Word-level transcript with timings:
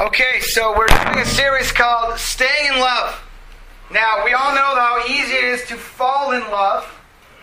Okay, 0.00 0.40
so 0.40 0.74
we're 0.78 0.86
doing 0.86 1.18
a 1.18 1.26
series 1.26 1.72
called 1.72 2.18
Staying 2.18 2.72
in 2.72 2.80
Love. 2.80 3.22
Now, 3.92 4.24
we 4.24 4.32
all 4.32 4.54
know 4.54 4.74
how 4.74 5.04
easy 5.06 5.34
it 5.34 5.44
is 5.44 5.68
to 5.68 5.74
fall 5.74 6.32
in 6.32 6.40
love. 6.40 6.90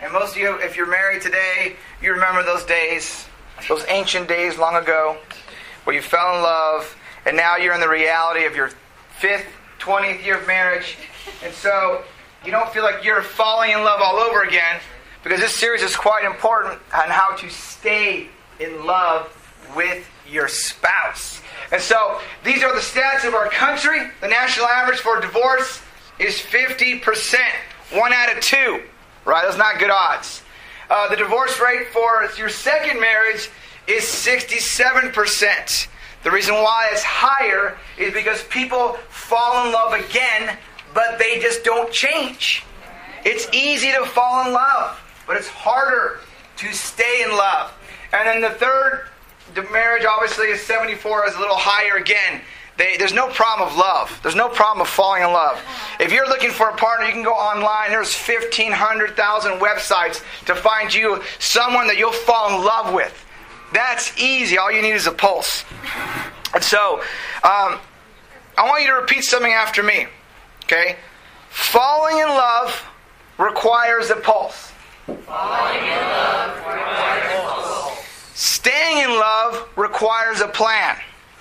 And 0.02 0.12
most 0.12 0.32
of 0.32 0.38
you, 0.38 0.56
if 0.56 0.76
you're 0.76 0.88
married 0.88 1.22
today, 1.22 1.76
you 2.02 2.12
remember 2.12 2.42
those 2.42 2.64
days, 2.64 3.28
those 3.70 3.86
ancient 3.90 4.28
days 4.28 4.58
long 4.58 4.76
ago, 4.76 5.18
where 5.84 5.96
you 5.96 6.02
fell 6.02 6.36
in 6.36 6.42
love, 6.42 6.98
and 7.28 7.38
now 7.38 7.58
you're 7.58 7.76
in 7.76 7.80
the 7.80 7.88
reality 7.88 8.46
of 8.46 8.56
your 8.56 8.72
fifth, 9.20 9.46
20th 9.78 10.26
year 10.26 10.40
of 10.40 10.48
marriage. 10.48 10.98
And 11.44 11.54
so 11.54 12.04
you 12.44 12.50
don't 12.50 12.74
feel 12.74 12.82
like 12.82 13.04
you're 13.04 13.22
falling 13.22 13.70
in 13.70 13.84
love 13.84 14.02
all 14.02 14.16
over 14.16 14.42
again, 14.42 14.80
because 15.24 15.40
this 15.40 15.54
series 15.54 15.84
is 15.84 15.96
quite 15.96 16.26
important 16.26 16.82
on 16.92 17.08
how 17.10 17.36
to 17.36 17.52
stay 17.52 18.30
in 18.60 18.84
love 18.84 19.32
with 19.76 20.10
your 20.28 20.48
spouse. 20.48 21.44
And 21.72 21.82
so 21.82 22.20
these 22.44 22.64
are 22.64 22.74
the 22.74 22.82
stats 22.82 23.28
of 23.28 23.34
our 23.34 23.50
country. 23.50 24.00
The 24.22 24.28
national 24.28 24.68
average 24.68 25.00
for 25.00 25.20
divorce 25.20 25.82
is 26.20 26.36
50%. 26.36 27.36
One 27.94 28.14
out 28.14 28.36
of 28.36 28.44
two. 28.44 28.84
Right? 29.26 29.44
That's 29.46 29.58
not 29.58 29.80
good 29.80 29.90
odds. 29.92 30.42
Uh, 30.90 31.10
the 31.10 31.18
divorce 31.18 31.60
rate 31.60 31.88
for 31.90 32.30
your 32.38 32.50
second 32.50 33.00
marriage 33.00 33.50
is 33.88 34.04
67%. 34.04 35.88
The 36.24 36.32
reason 36.32 36.56
why 36.56 36.90
it's 36.92 37.04
higher 37.04 37.78
is 37.98 38.14
because 38.14 38.44
people 38.46 38.94
fall 39.10 39.66
in 39.66 39.74
love 39.74 39.94
again, 39.94 40.58
but 40.94 41.20
they 41.20 41.40
just 41.40 41.64
don't 41.64 41.92
change. 41.92 42.64
It's 43.24 43.48
easy 43.54 43.92
to 43.92 44.06
fall 44.06 44.46
in 44.48 44.54
love, 44.54 45.00
but 45.26 45.38
it's 45.38 45.48
harder 45.48 46.20
to 46.58 46.74
stay 46.74 47.24
in 47.24 47.32
love. 47.32 47.74
And 48.14 48.28
then 48.28 48.42
the 48.42 48.58
third 48.58 49.08
the 49.58 49.64
marriage 49.72 50.06
obviously 50.06 50.50
is 50.50 50.62
74 50.62 51.28
is 51.28 51.36
a 51.36 51.40
little 51.40 51.56
higher 51.58 51.98
again. 51.98 52.42
They, 52.78 52.96
there's 52.98 53.12
no 53.12 53.28
problem 53.30 53.68
of 53.68 53.76
love. 53.76 54.20
There's 54.22 54.36
no 54.36 54.50
problem 54.50 54.82
of 54.82 54.88
falling 54.88 55.24
in 55.24 55.34
love. 55.34 55.60
If 56.00 56.14
you're 56.14 56.28
looking 56.28 56.52
for 56.52 56.70
a 56.70 56.76
partner, 56.76 57.08
you 57.08 57.12
can 57.12 57.24
go 57.24 57.34
online. 57.34 57.90
There's 57.90 58.14
1,500,000 58.14 59.60
websites 59.60 60.24
to 60.46 60.54
find 60.54 60.94
you 60.94 61.24
someone 61.40 61.88
that 61.88 61.98
you'll 61.98 62.12
fall 62.12 62.56
in 62.56 62.64
love 62.64 62.94
with. 62.94 63.26
That's 63.74 64.16
easy. 64.22 64.60
All 64.60 64.72
you 64.72 64.84
need 64.84 64.94
is 64.94 65.08
a 65.08 65.12
pulse. 65.12 65.66
And 66.54 66.64
so, 66.64 67.00
um, 67.44 67.80
I 68.58 68.68
want 68.68 68.84
you 68.84 68.90
to 68.90 68.96
repeat 68.96 69.24
something 69.24 69.52
after 69.52 69.82
me. 69.82 70.06
Okay? 70.66 70.98
Falling 71.50 72.20
in 72.20 72.28
love 72.28 72.86
requires 73.40 74.12
a 74.12 74.18
pulse. 74.18 74.72
Falling 75.08 75.80
in 75.80 75.90
love 75.90 76.58
requires 76.58 77.26
a 77.26 77.42
pulse. 77.42 77.67
Staying 78.38 79.00
in 79.00 79.10
love 79.10 79.68
requires 79.76 80.42
a 80.42 80.48
plan. 80.48 80.96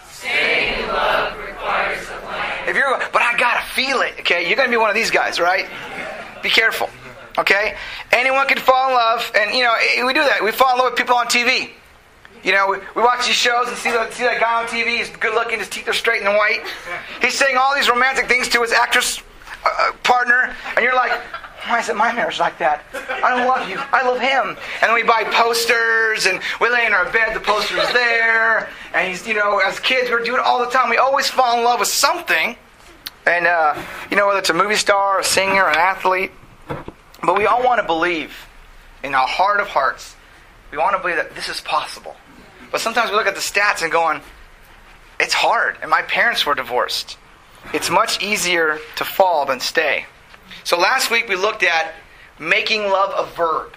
Staying 0.09 0.83
in 0.83 0.89
love 0.89 1.37
requires 1.37 2.03
a 2.09 2.21
plan. 2.23 2.69
If 2.71 2.75
you're, 2.75 2.99
but 3.13 3.21
I 3.21 3.37
gotta 3.37 3.63
feel 3.67 4.01
it. 4.01 4.15
Okay, 4.21 4.49
you're 4.49 4.57
gonna 4.57 4.71
be 4.71 4.79
one 4.79 4.89
of 4.89 4.97
these 4.97 5.11
guys, 5.11 5.39
right? 5.39 5.69
Be 6.43 6.49
careful. 6.49 6.89
Okay, 7.37 7.77
anyone 8.13 8.47
can 8.47 8.57
fall 8.57 8.89
in 8.89 8.95
love, 8.95 9.31
and 9.39 9.55
you 9.55 9.63
know 9.63 9.75
we 10.07 10.15
do 10.15 10.21
that. 10.21 10.43
We 10.43 10.53
fall 10.53 10.73
in 10.73 10.79
love 10.79 10.93
with 10.93 10.99
people 10.99 11.17
on 11.17 11.27
TV. 11.27 11.69
You 12.43 12.53
know, 12.53 12.67
we, 12.71 12.79
we 12.95 13.03
watch 13.03 13.27
these 13.27 13.35
shows 13.35 13.69
and 13.69 13.77
see, 13.77 13.91
the, 13.91 14.11
see 14.13 14.25
that 14.25 14.41
guy 14.41 14.63
on 14.63 14.67
TV. 14.67 14.97
He's 14.97 15.11
good 15.11 15.35
looking, 15.35 15.59
his 15.59 15.69
teeth 15.69 15.89
are 15.89 15.93
straight 15.93 16.23
and 16.23 16.35
white. 16.35 16.63
He's 17.21 17.35
saying 17.35 17.59
all 17.59 17.75
these 17.75 17.91
romantic 17.91 18.27
things 18.27 18.49
to 18.49 18.63
his 18.63 18.73
actress 18.73 19.23
uh, 19.67 19.93
partner, 20.03 20.55
and 20.77 20.83
you're 20.83 20.95
like, 20.95 21.13
why 21.69 21.81
is 21.81 21.89
it 21.89 21.97
my 21.97 22.13
marriage 22.13 22.39
like 22.39 22.59
that? 22.59 22.85
I 22.93 23.37
don't 23.37 23.47
love 23.47 23.69
you. 23.69 23.79
I 23.93 24.03
love 24.07 24.21
him. 24.21 24.57
And 24.83 24.95
we 24.95 25.03
buy 25.03 25.25
posters 25.25 26.27
and 26.27 26.41
we 26.61 26.69
lay 26.71 26.87
in 26.87 26.93
our 26.93 27.11
bed, 27.11 27.35
the 27.35 27.41
poster 27.41 27.77
is 27.77 27.93
there. 27.93 28.69
And 28.95 29.09
he's, 29.09 29.27
you 29.27 29.35
know, 29.35 29.59
as 29.59 29.81
kids, 29.81 30.11
we 30.11 30.23
do 30.25 30.35
it 30.35 30.41
all 30.41 30.61
the 30.61 30.71
time. 30.71 30.91
We 30.91 30.97
always 30.97 31.29
fall 31.29 31.59
in 31.59 31.65
love 31.65 31.81
with 31.81 31.89
something. 31.89 32.57
And, 33.27 33.47
uh, 33.47 33.83
you 34.11 34.17
know, 34.17 34.29
whether 34.29 34.39
it's 34.39 34.51
a 34.51 34.55
movie 34.55 34.77
star, 34.77 35.21
a 35.21 35.25
singer, 35.25 35.69
an 35.69 35.77
athlete. 35.77 36.31
But 37.23 37.37
we 37.37 37.47
all 37.47 37.65
want 37.65 37.81
to 37.81 37.87
believe 37.87 38.35
in 39.03 39.15
our 39.15 39.27
heart 39.27 39.61
of 39.61 39.69
hearts, 39.69 40.15
we 40.71 40.79
want 40.79 40.97
to 40.97 41.01
believe 41.01 41.17
that 41.17 41.35
this 41.35 41.49
is 41.49 41.61
possible. 41.61 42.17
But 42.71 42.81
sometimes 42.81 43.11
we 43.11 43.17
look 43.17 43.27
at 43.27 43.35
the 43.35 43.41
stats 43.41 43.83
and 43.83 43.91
going, 43.91 44.21
it's 45.19 45.35
hard. 45.35 45.77
And 45.81 45.91
my 45.91 46.03
parents 46.03 46.45
were 46.45 46.55
divorced. 46.55 47.17
It's 47.73 47.91
much 47.91 48.23
easier 48.23 48.79
to 48.97 49.05
fall 49.05 49.47
than 49.47 49.61
stay. 49.61 50.07
So 50.67 50.77
last 50.77 51.13
week 51.13 51.29
we 51.29 51.37
looked 51.37 51.63
at 51.63 51.95
making 52.41 52.83
love 52.83 53.15
a 53.17 53.31
verb. 53.37 53.73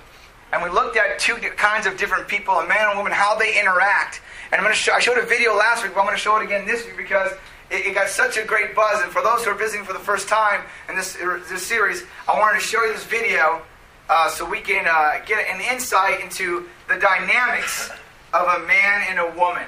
And 0.52 0.64
we 0.64 0.72
looked 0.72 0.98
at 0.98 1.20
two 1.20 1.36
kinds 1.36 1.86
of 1.86 1.98
different 1.98 2.28
people, 2.28 2.56
a 2.56 2.68
man 2.68 2.80
and 2.82 2.94
a 2.94 2.98
woman, 2.98 3.12
how 3.12 3.38
they 3.38 3.60
interact. 3.60 4.22
And 4.52 4.56
I'm 4.56 4.64
going 4.64 4.74
to 4.74 4.80
show, 4.80 4.94
I 4.94 5.00
showed 5.00 5.20
a 5.20 5.26
video 5.28 5.56
last 5.56 5.84
week, 5.84 5.94
but 5.94 6.00
I'm 6.00 6.08
going 6.08 6.18
to 6.18 6.20
show 6.22 6.36
it 6.38 6.44
again 6.44 6.66
this 6.66 6.84
week 6.88 6.98
because 6.98 7.32
it, 7.70 7.86
it 7.86 7.94
got 7.94 8.10
such 8.10 8.38
a 8.38 8.44
great 8.44 8.74
buzz. 8.74 9.04
And 9.04 9.12
for 9.12 9.22
those 9.22 9.46
who 9.46 9.52
are 9.52 9.54
visiting 9.54 9.86
for 9.86 9.94
the 9.94 10.00
first 10.00 10.28
time 10.28 10.64
in 10.90 10.96
this, 10.96 11.14
this 11.48 11.64
series, 11.64 12.06
I 12.28 12.40
wanted 12.40 12.60
to 12.60 12.66
show 12.66 12.84
you 12.84 12.92
this 12.92 13.06
video 13.06 13.62
uh, 14.10 14.28
so 14.32 14.50
we 14.50 14.60
can 14.60 14.88
uh, 14.90 15.24
get 15.28 15.46
an 15.48 15.62
insight 15.62 16.22
into 16.22 16.68
the 16.88 16.98
dynamics 16.98 17.92
of 18.34 18.48
a 18.48 18.66
man 18.66 19.06
and 19.10 19.20
a 19.20 19.32
woman. 19.38 19.68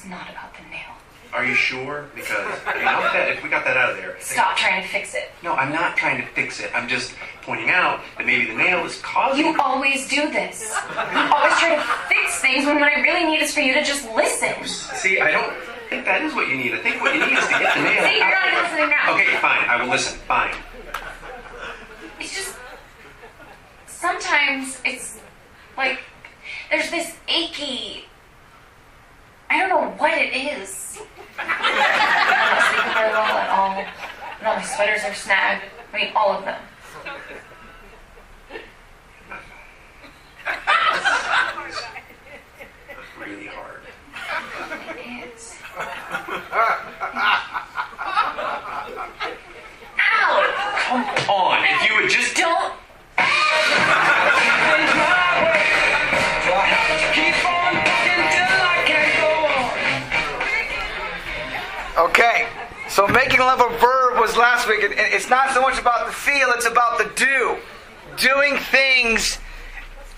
is 0.00 0.10
not 0.10 0.30
about 0.30 0.54
the 0.54 0.62
nail. 0.70 0.96
Are 1.32 1.44
you 1.44 1.54
sure? 1.54 2.06
Because 2.14 2.58
I 2.66 2.74
mean, 2.76 2.88
I'll 2.88 3.12
bet 3.12 3.36
if 3.36 3.42
we 3.42 3.48
got 3.48 3.64
that 3.64 3.76
out 3.76 3.90
of 3.90 3.96
there. 3.96 4.16
Stop 4.18 4.56
trying 4.56 4.82
to 4.82 4.88
fix 4.88 5.14
it. 5.14 5.30
No, 5.44 5.54
I'm 5.54 5.72
not 5.72 5.96
trying 5.96 6.20
to 6.20 6.26
fix 6.32 6.58
it. 6.58 6.70
I'm 6.74 6.88
just 6.88 7.14
pointing 7.42 7.70
out 7.70 8.00
that 8.18 8.26
maybe 8.26 8.46
the 8.46 8.56
nail 8.56 8.84
is 8.84 9.00
causing. 9.00 9.46
You 9.46 9.56
always 9.60 10.08
do 10.08 10.28
this. 10.32 10.74
You 10.90 11.20
always 11.30 11.54
try 11.58 11.76
to 11.76 11.82
fix 12.08 12.40
things 12.40 12.66
when 12.66 12.80
what 12.80 12.92
I 12.92 13.00
really 13.00 13.24
need 13.24 13.42
is 13.42 13.54
for 13.54 13.60
you 13.60 13.74
to 13.74 13.84
just 13.84 14.10
listen. 14.10 14.64
See, 14.66 15.20
I 15.20 15.30
don't 15.30 15.54
think 15.88 16.04
that 16.04 16.22
is 16.22 16.34
what 16.34 16.48
you 16.48 16.56
need. 16.56 16.74
I 16.74 16.78
think 16.78 17.00
what 17.00 17.14
you 17.14 17.24
need 17.24 17.38
is 17.38 17.44
to 17.44 17.50
get 17.50 17.76
the 17.76 17.82
nail. 17.82 18.02
See, 18.02 18.18
you're 18.18 18.30
not 18.30 18.62
listening 18.62 18.90
now. 18.90 19.14
Okay, 19.14 19.36
fine. 19.38 19.68
I 19.68 19.82
will 19.82 19.90
listen. 19.90 20.18
Fine. 20.26 20.54
It's 22.18 22.34
just 22.34 22.56
sometimes 23.86 24.80
it's 24.84 25.20
like 25.76 26.00
there's 26.70 26.90
this 26.90 27.14
achy 27.28 28.06
I 29.50 29.58
don't 29.58 29.68
know 29.68 29.90
what 29.98 30.12
it 30.16 30.32
is. 30.32 31.02
I'm 31.36 31.48
not 31.48 32.62
sleeping 32.70 32.94
very 32.94 33.10
well 33.10 33.36
at 33.36 33.50
all. 33.50 33.84
And 34.38 34.46
all 34.46 34.54
my 34.54 34.62
sweaters 34.62 35.02
are 35.04 35.14
snagged. 35.14 35.64
I 35.92 35.96
mean, 35.96 36.12
all 36.14 36.30
of 36.38 36.44
them. 36.44 36.60
It's 65.06 65.30
not 65.30 65.52
so 65.54 65.60
much 65.60 65.78
about 65.78 66.06
the 66.06 66.12
feel, 66.12 66.50
it's 66.50 66.66
about 66.66 66.98
the 66.98 67.10
do. 67.16 67.56
Doing 68.16 68.56
things 68.56 69.38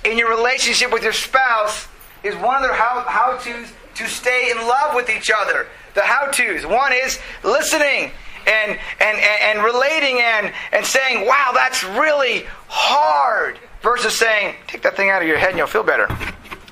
in 0.05 0.19
your 0.19 0.31
relationship 0.31 0.93
with 0.93 1.03
your 1.03 1.13
spouse 1.13 1.89
is 2.23 2.35
one 2.37 2.57
of 2.57 2.63
their 2.63 2.75
how, 2.75 3.05
how 3.07 3.37
to's 3.37 3.73
to 3.95 4.07
stay 4.07 4.51
in 4.51 4.57
love 4.57 4.95
with 4.95 5.11
each 5.11 5.31
other. 5.31 5.67
The 5.95 6.01
how 6.01 6.31
to's. 6.31 6.65
One 6.65 6.93
is 6.93 7.19
listening 7.45 8.11
and, 8.47 8.79
and, 9.01 9.19
and, 9.19 9.59
and 9.59 9.65
relating 9.65 10.21
and, 10.21 10.53
and 10.73 10.85
saying, 10.85 11.27
wow, 11.27 11.53
that's 11.55 11.85
really 11.85 12.47
hard, 12.69 13.59
versus 13.83 14.17
saying, 14.17 14.57
take 14.67 14.83
that 14.83 14.97
thing 14.97 15.11
out 15.11 15.23
of 15.23 15.29
your 15.29 15.39
head 15.39 15.51
and 15.51 15.59
you'll 15.59 15.67
feel 15.67 15.83
better. 15.83 16.09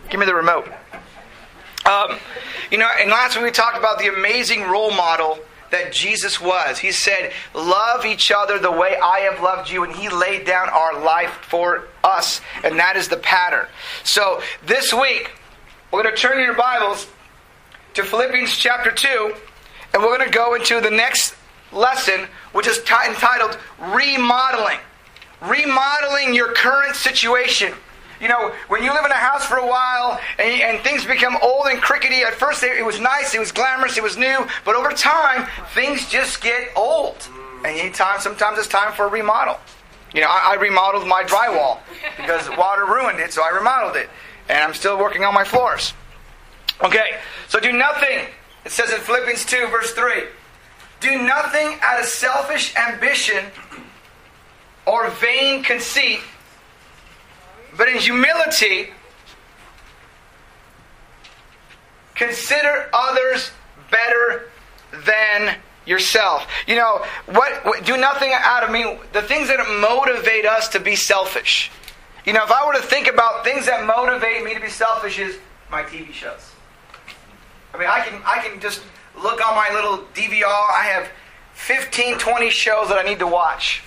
Give 0.09 0.19
me 0.19 0.27
the 0.27 0.35
remote. 0.35 0.67
Um, 1.85 2.19
you 2.71 2.79
know, 2.79 2.89
and 3.01 3.11
last 3.11 3.37
week 3.37 3.45
we 3.45 3.51
talked 3.51 3.77
about 3.77 3.99
the 3.99 4.09
amazing 4.09 4.62
role 4.62 4.91
model 4.91 5.39
that 5.71 5.93
Jesus 5.93 6.41
was. 6.41 6.79
He 6.79 6.93
said, 6.93 7.33
Love 7.55 8.05
each 8.05 8.31
other 8.31 8.59
the 8.59 8.71
way 8.71 8.97
I 8.97 9.21
have 9.21 9.43
loved 9.43 9.71
you. 9.71 9.85
And 9.85 9.93
He 9.93 10.09
laid 10.09 10.47
down 10.47 10.69
our 10.69 11.01
life 11.03 11.31
for 11.43 11.89
us. 12.05 12.41
And 12.65 12.79
that 12.79 12.97
is 12.97 13.09
the 13.09 13.17
pattern. 13.17 13.67
So 14.05 14.43
this 14.67 14.93
week, 14.93 15.31
we're 15.93 16.03
going 16.03 16.15
to 16.15 16.21
turn 16.21 16.39
your 16.39 16.55
Bibles 16.55 17.09
to 17.95 18.03
Philippians 18.03 18.57
chapter 18.57 18.91
2. 18.91 19.35
And 19.93 20.03
we're 20.03 20.17
going 20.17 20.29
to 20.29 20.35
go 20.35 20.55
into 20.55 20.81
the 20.81 20.91
next 20.91 21.35
lesson, 21.73 22.27
which 22.53 22.67
is 22.67 22.79
t- 22.83 22.95
entitled 23.09 23.59
Remodeling. 23.79 24.79
Remodeling 25.43 26.35
your 26.35 26.53
current 26.53 26.95
situation. 26.95 27.75
You 28.21 28.29
know, 28.29 28.53
when 28.69 28.83
you 28.83 28.93
live 28.93 29.05
in 29.05 29.11
a 29.11 29.15
house 29.15 29.47
for 29.47 29.57
a 29.57 29.67
while 29.67 30.21
and, 30.39 30.61
and 30.61 30.85
things 30.85 31.07
become 31.07 31.39
old 31.43 31.67
and 31.67 31.81
crickety, 31.81 32.23
at 32.23 32.35
first 32.35 32.63
it, 32.63 32.85
was 32.85 33.01
nice, 33.01 33.35
it 33.35 33.41
was 33.41 33.51
glamorous, 33.51 33.97
it 33.97 34.03
was 34.03 34.19
new, 34.19 34.47
but 34.65 34.77
over 34.77 34.91
time, 34.91 35.49
things 35.75 36.07
just 36.09 36.43
get 36.43 36.69
old. 36.77 37.27
And 37.65 37.77
you 37.79 37.91
time, 37.91 38.21
sometimes 38.21 38.59
it's 38.59 38.69
time 38.69 38.93
for 38.93 39.07
a 39.07 39.09
remodel. 39.09 39.59
You 40.15 40.21
know, 40.21 40.29
I, 40.29 40.53
I 40.53 40.55
remodeled 40.61 41.07
my 41.07 41.23
drywall 41.23 41.79
because 42.17 42.49
water 42.59 42.85
ruined 42.85 43.21
it, 43.21 43.33
so 43.33 43.43
I 43.43 43.49
remodeled 43.51 43.97
it. 43.97 44.11
And 44.49 44.59
I'm 44.59 44.75
still 44.75 44.99
working 44.99 45.25
on 45.25 45.33
my 45.33 45.45
floors. 45.45 45.95
Okay, 46.83 47.19
so 47.49 47.59
do 47.59 47.73
nothing. 47.73 48.27
It 48.65 48.73
says 48.73 48.93
in 48.93 49.01
Philippians 49.01 49.47
2, 49.47 49.69
verse 49.69 49.93
3 49.93 50.25
Do 51.01 51.23
nothing 51.23 51.79
out 51.81 52.01
of 52.01 52.07
selfish 52.07 52.75
ambition 52.77 53.47
or 54.87 55.09
vain 55.11 55.63
conceit 55.63 56.21
but 57.81 57.88
in 57.88 57.97
humility, 57.97 58.91
consider 62.15 62.91
others 62.93 63.53
better 63.91 64.50
than 65.06 65.56
yourself. 65.87 66.47
You 66.67 66.75
know, 66.75 67.06
what, 67.25 67.65
what, 67.65 67.87
do 67.87 67.97
nothing 67.97 68.32
out 68.35 68.65
of 68.65 68.71
me 68.71 68.99
the 69.15 69.23
things 69.23 69.49
that 69.49 69.67
motivate 69.81 70.44
us 70.44 70.69
to 70.69 70.79
be 70.79 70.94
selfish. 70.94 71.71
You 72.27 72.35
know, 72.35 72.44
if 72.44 72.50
I 72.50 72.67
were 72.67 72.75
to 72.75 72.82
think 72.82 73.09
about 73.09 73.44
things 73.44 73.65
that 73.65 73.87
motivate 73.87 74.44
me 74.44 74.53
to 74.53 74.61
be 74.61 74.69
selfish 74.69 75.19
is 75.19 75.38
my 75.71 75.83
TV 75.83 76.12
shows. 76.12 76.53
I 77.73 77.79
mean, 77.79 77.88
I 77.88 78.00
can 78.00 78.21
I 78.26 78.47
can 78.47 78.61
just 78.61 78.83
look 79.17 79.41
on 79.49 79.56
my 79.56 79.71
little 79.73 80.05
DVR. 80.12 80.44
I 80.44 80.83
have 80.93 81.09
15, 81.55 82.19
20 82.19 82.50
shows 82.50 82.88
that 82.88 82.99
I 82.99 83.09
need 83.09 83.21
to 83.21 83.26
watch. 83.26 83.83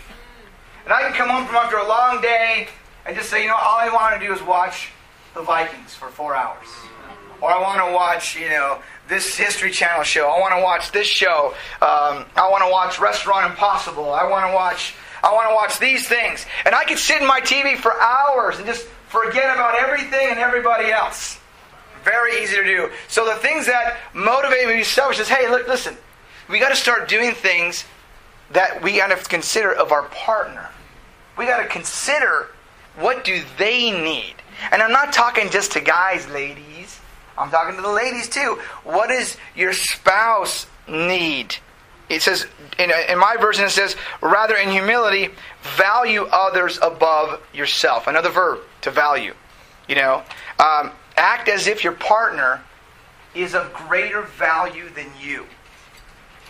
And 0.84 0.92
I 0.92 1.04
can 1.04 1.14
come 1.14 1.30
home 1.30 1.46
from 1.46 1.58
after 1.58 1.78
a 1.78 1.88
long 1.88 2.22
day 2.22 2.70
and 3.06 3.16
just 3.16 3.30
say, 3.30 3.42
you 3.42 3.48
know, 3.48 3.56
all 3.56 3.78
I 3.80 3.90
want 3.90 4.20
to 4.20 4.26
do 4.26 4.34
is 4.34 4.42
watch 4.42 4.92
the 5.34 5.42
Vikings 5.42 5.94
for 5.94 6.10
four 6.10 6.36
hours. 6.36 6.68
Or 7.42 7.52
I 7.52 7.60
want 7.60 7.86
to 7.86 7.94
watch, 7.94 8.38
you 8.38 8.48
know, 8.48 8.80
this 9.10 9.36
History 9.36 9.72
Channel 9.72 10.04
show. 10.04 10.30
I 10.30 10.40
want 10.40 10.56
to 10.56 10.62
watch 10.62 10.92
this 10.92 11.08
show. 11.08 11.54
Um, 11.82 12.26
I 12.36 12.48
want 12.50 12.64
to 12.64 12.72
watch 12.72 13.00
Restaurant 13.00 13.50
Impossible. 13.52 14.14
I 14.14 14.28
want 14.30 14.50
to 14.50 14.56
watch. 14.56 14.96
I 15.22 15.34
want 15.34 15.50
to 15.50 15.56
watch 15.56 15.80
these 15.80 16.08
things. 16.08 16.46
And 16.66 16.74
I 16.74 16.84
could 16.86 16.98
sit 16.98 17.22
in 17.22 17.28
my 17.28 17.42
TV 17.42 17.78
for 17.78 18.00
hours 18.00 18.58
and 18.58 18.66
just 18.66 18.86
forget 19.08 19.54
about 19.54 19.76
everything 19.78 20.30
and 20.30 20.40
everybody 20.40 20.92
else. 20.92 21.40
Very 22.04 22.44
easy 22.44 22.56
to 22.58 22.64
do. 22.64 22.90
So 23.08 23.26
the 23.26 23.36
things 23.36 23.66
that 23.66 23.98
motivate 24.14 24.66
me 24.66 24.74
to 24.74 24.78
be 24.80 24.84
selfish 24.84 25.20
is, 25.20 25.30
hey, 25.30 25.50
look, 25.50 25.68
listen, 25.68 25.96
we 26.50 26.60
got 26.60 26.70
to 26.70 26.76
start 26.76 27.08
doing 27.08 27.34
things 27.34 27.86
that 28.52 28.82
we 28.82 28.98
got 28.98 29.08
to 29.08 29.30
consider 29.30 29.74
of 29.74 29.92
our 29.92 30.04
partner. 30.04 30.70
We 31.38 31.46
got 31.46 31.62
to 31.62 31.68
consider 31.68 32.50
what 32.98 33.24
do 33.24 33.42
they 33.58 33.92
need? 33.92 34.36
And 34.72 34.82
I'm 34.82 34.92
not 34.92 35.14
talking 35.14 35.50
just 35.50 35.74
to 35.74 35.82
guys, 35.82 36.28
ladies. 36.30 37.00
I'm 37.38 37.50
talking 37.50 37.76
to 37.76 37.82
the 37.82 37.92
ladies 37.92 38.30
too. 38.30 38.60
What 38.84 39.10
does 39.10 39.38
your 39.56 39.74
spouse 39.74 40.68
need? 40.88 41.56
It 42.10 42.22
says, 42.22 42.46
in, 42.78 42.92
in 43.10 43.18
my 43.18 43.38
version, 43.40 43.66
it 43.66 43.72
says, 43.72 43.96
rather 44.22 44.56
in 44.56 44.70
humility, 44.70 45.30
value 45.78 46.24
others 46.32 46.78
above 46.82 47.42
yourself. 47.54 48.08
Another 48.08 48.30
verb, 48.30 48.60
to 48.82 48.92
value. 48.92 49.34
You 49.88 49.96
know, 49.96 50.24
um, 50.60 50.92
act 51.18 51.50
as 51.50 51.68
if 51.68 51.84
your 51.84 51.94
partner 51.94 52.62
is 53.34 53.56
of 53.56 53.74
greater 53.74 54.22
value 54.22 54.90
than 54.90 55.08
you. 55.20 55.46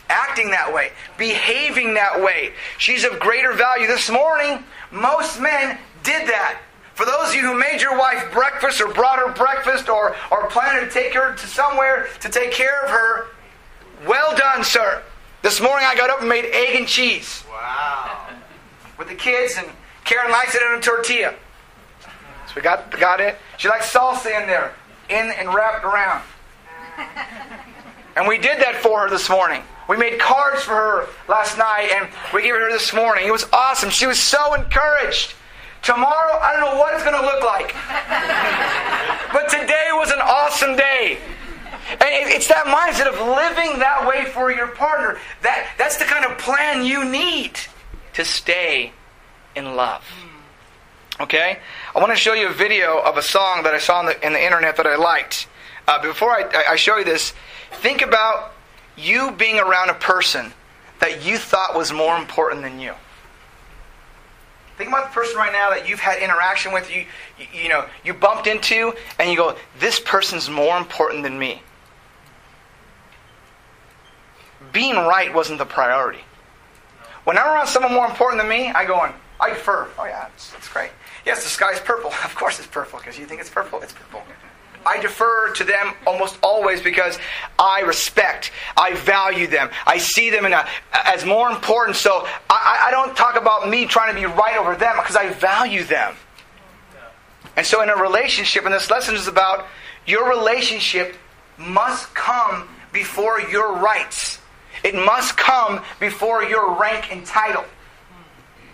Acting 0.10 0.51
that 0.51 0.74
way, 0.74 0.92
behaving 1.18 1.94
that 1.94 2.22
way. 2.22 2.51
She's 2.78 3.04
of 3.04 3.19
greater 3.19 3.54
value. 3.54 3.88
This 3.88 4.10
morning, 4.10 4.63
most 4.92 5.39
men 5.39 5.78
did 6.04 6.28
that. 6.28 6.62
For 6.94 7.06
those 7.06 7.30
of 7.30 7.36
you 7.36 7.42
who 7.42 7.58
made 7.58 7.82
your 7.82 7.98
wife 7.98 8.32
breakfast 8.32 8.80
or 8.80 8.94
brought 8.94 9.18
her 9.18 9.32
breakfast 9.34 9.90
or, 9.90 10.16
or 10.30 10.48
planning 10.50 10.88
to 10.88 10.92
take 10.92 11.14
her 11.14 11.34
to 11.36 11.48
somewhere 11.48 12.08
to 12.20 12.30
take 12.30 12.52
care 12.52 12.84
of 12.84 12.90
her, 12.92 13.28
well 14.06 14.36
done, 14.38 14.64
sir. 14.64 15.02
This 15.42 15.60
morning 15.60 15.86
I 15.88 15.96
got 15.96 16.10
up 16.10 16.20
and 16.20 16.30
made 16.30 16.46
egg 16.46 16.76
and 16.76 16.88
cheese. 16.88 17.44
Wow. 17.50 18.28
With 19.00 19.10
the 19.10 19.16
kids, 19.16 19.56
and 19.58 19.68
Karen 20.06 20.32
likes 20.32 20.54
it 20.54 20.62
in 20.62 20.78
a 20.78 20.82
tortilla. 20.82 21.34
So 22.02 22.54
we 22.56 22.62
got, 22.62 22.92
got 22.92 23.20
it. 23.20 23.38
She 23.58 23.68
likes 23.68 23.92
salsa 23.92 24.40
in 24.40 24.48
there, 24.48 24.74
in 25.10 25.32
and 25.32 25.54
wrapped 25.54 25.84
around. 25.84 26.22
And 28.16 28.28
we 28.28 28.38
did 28.38 28.60
that 28.60 28.76
for 28.76 29.02
her 29.02 29.10
this 29.10 29.30
morning. 29.30 29.64
We 29.90 29.98
made 29.98 30.20
cards 30.20 30.64
for 30.64 30.74
her 30.74 31.08
last 31.28 31.58
night 31.58 31.90
and 31.94 32.10
we 32.34 32.44
gave 32.44 32.54
it 32.54 32.62
her 32.62 32.72
this 32.72 32.94
morning. 32.94 33.28
It 33.28 33.32
was 33.32 33.46
awesome. 33.52 33.90
She 33.90 34.06
was 34.06 34.20
so 34.20 34.54
encouraged. 34.54 35.34
Tomorrow, 35.84 36.40
I 36.40 36.54
don't 36.54 36.62
know 36.62 36.80
what 36.80 36.94
it's 36.94 37.04
going 37.04 37.20
to 37.20 37.26
look 37.26 37.44
like. 37.44 37.76
but 39.34 39.50
today 39.50 39.90
was 39.92 40.12
an 40.12 40.22
awesome 40.22 40.78
day. 40.78 41.18
And 41.92 42.32
it's 42.32 42.48
that 42.48 42.66
mindset 42.66 43.08
of 43.08 43.20
living 43.20 43.80
that 43.80 44.08
way 44.08 44.26
for 44.32 44.52
your 44.52 44.68
partner. 44.68 45.20
That, 45.42 45.68
that's 45.78 45.98
the 45.98 46.06
kind 46.06 46.26
of 46.26 46.38
plan 46.38 46.86
you 46.86 47.04
need 47.04 47.60
to 48.14 48.24
stay 48.24 48.94
in 49.56 49.76
love. 49.76 50.04
Okay? 51.20 51.60
I 51.94 52.00
want 52.00 52.12
to 52.12 52.18
show 52.18 52.34
you 52.34 52.48
a 52.48 52.54
video 52.54 53.00
of 53.00 53.18
a 53.18 53.22
song 53.22 53.64
that 53.64 53.74
I 53.74 53.80
saw 53.80 54.00
on 54.00 54.06
the, 54.06 54.26
in 54.26 54.32
the 54.32 54.44
internet 54.44 54.78
that 54.78 54.88
I 54.88 54.96
liked. 54.96 55.48
Uh, 55.86 56.02
before 56.02 56.32
I, 56.32 56.64
I 56.70 56.76
show 56.78 56.98
you 56.98 57.04
this, 57.04 57.34
think 57.82 58.02
about 58.02 58.54
you 58.96 59.32
being 59.32 59.60
around 59.60 59.90
a 59.90 59.96
person 59.96 60.54
that 61.00 61.26
you 61.26 61.38
thought 61.38 61.76
was 61.76 61.92
more 61.92 62.18
important 62.18 62.62
than 62.62 62.80
you. 62.80 62.94
Think 64.78 64.90
about 64.90 65.10
the 65.10 65.14
person 65.14 65.38
right 65.38 65.52
now 65.52 65.70
that 65.70 65.88
you've 65.88 66.00
had 66.00 66.22
interaction 66.22 66.74
with, 66.74 66.94
you, 66.94 67.06
you, 67.54 67.70
know, 67.70 67.86
you 68.04 68.14
bumped 68.14 68.48
into, 68.48 68.94
and 69.20 69.30
you 69.30 69.38
go, 69.38 69.56
this 69.80 70.00
person's 70.00 70.50
more 70.50 70.78
important 70.78 71.24
than 71.24 71.38
me. 71.38 71.62
Being 74.72 74.96
right 74.96 75.31
wasn't 75.31 75.60
the 75.60 75.66
priority. 75.66 76.22
When 77.24 77.38
I'm 77.38 77.48
around 77.48 77.68
someone 77.68 77.94
more 77.94 78.08
important 78.08 78.42
than 78.42 78.50
me, 78.50 78.70
I 78.70 78.86
go 78.86 78.96
on, 78.96 79.13
I 79.39 79.50
defer. 79.50 79.88
Oh 80.00 80.06
yeah, 80.06 80.27
it's, 80.34 80.53
it's 80.58 80.68
great. 80.68 80.89
Yes, 81.25 81.44
the 81.44 81.50
sky's 81.50 81.80
purple. 81.80 82.12
Of 82.24 82.36
course 82.36 82.58
it's 82.58 82.68
purple, 82.68 82.98
because 82.98 83.18
you 83.18 83.25
think 83.25 83.42
it's 83.42 83.50
purple, 83.50 83.82
it's 83.82 83.94
purple. 83.94 84.24
I 84.86 85.00
defer 85.02 85.54
to 85.54 85.63
them 85.63 85.94
almost 86.06 86.38
always 86.44 86.82
because 86.82 87.18
I 87.58 87.82
respect, 87.82 88.52
I 88.75 88.96
value 88.96 89.48
them, 89.48 89.70
I 89.86 89.98
see 89.98 90.30
them 90.30 90.46
a, 90.46 90.68
as 90.94 91.25
more 91.25 91.50
important. 91.50 91.98
So 91.98 92.28
I, 92.50 92.88
I 92.88 92.92
don't 92.92 93.16
talk 93.16 93.36
about 93.36 93.70
me 93.70 93.86
trying 93.86 94.13
to 94.13 94.20
be 94.20 94.25
right 94.25 94.58
over 94.58 94.75
them 94.75 94.96
because 94.98 95.16
I 95.16 95.30
value 95.30 95.84
them. 95.84 96.16
And 97.56 97.66
so 97.66 97.82
in 97.84 97.90
a 97.90 97.96
relationship, 97.96 98.66
and 98.66 98.74
this 98.74 98.90
lesson 98.90 99.16
is 99.16 99.28
about 99.28 99.68
your 100.06 100.30
relationship 100.30 101.16
must 101.58 102.13
come 102.16 102.68
before 102.92 103.40
your 103.42 103.78
rights. 103.78 104.40
It 104.84 104.96
must 104.96 105.38
come 105.38 105.82
before 106.00 106.44
your 106.44 106.80
rank 106.80 107.12
and 107.12 107.25
title. 107.25 107.63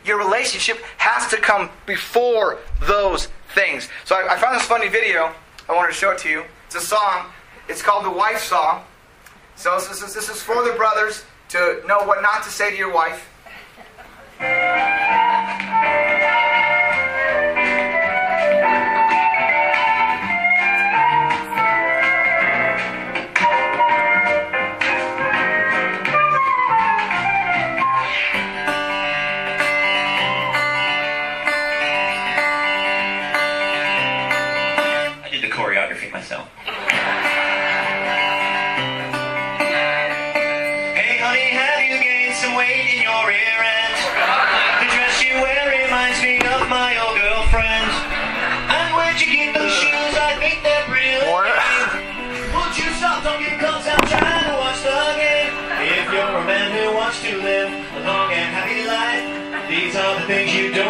Your 0.06 0.18
relationship 0.18 0.78
has 0.98 1.30
to 1.30 1.38
come 1.38 1.70
before 1.86 2.58
those 2.82 3.28
things. 3.54 3.90
So 4.06 4.16
I, 4.16 4.34
I 4.34 4.38
found 4.38 4.56
this 4.56 4.66
funny 4.66 4.88
video. 4.88 5.34
I 5.70 5.74
wanted 5.74 5.90
to 5.90 5.94
show 5.94 6.10
it 6.10 6.18
to 6.20 6.30
you. 6.30 6.44
It's 6.66 6.76
a 6.76 6.82
song. 6.82 7.28
It's 7.68 7.84
called 7.84 8.04
the 8.04 8.10
Wife 8.10 8.40
Song. 8.40 8.84
So 9.56 9.76
this 9.76 10.02
is, 10.02 10.16
this 10.16 10.28
is 10.28 10.42
for 10.42 10.64
the 10.64 10.72
brothers 10.72 11.24
to 11.50 11.84
know 11.88 12.00
what 12.06 12.24
not 12.24 12.42
to 12.44 12.50
say 12.50 12.72
to 12.72 12.76
your 12.76 12.92
wife. 12.92 13.30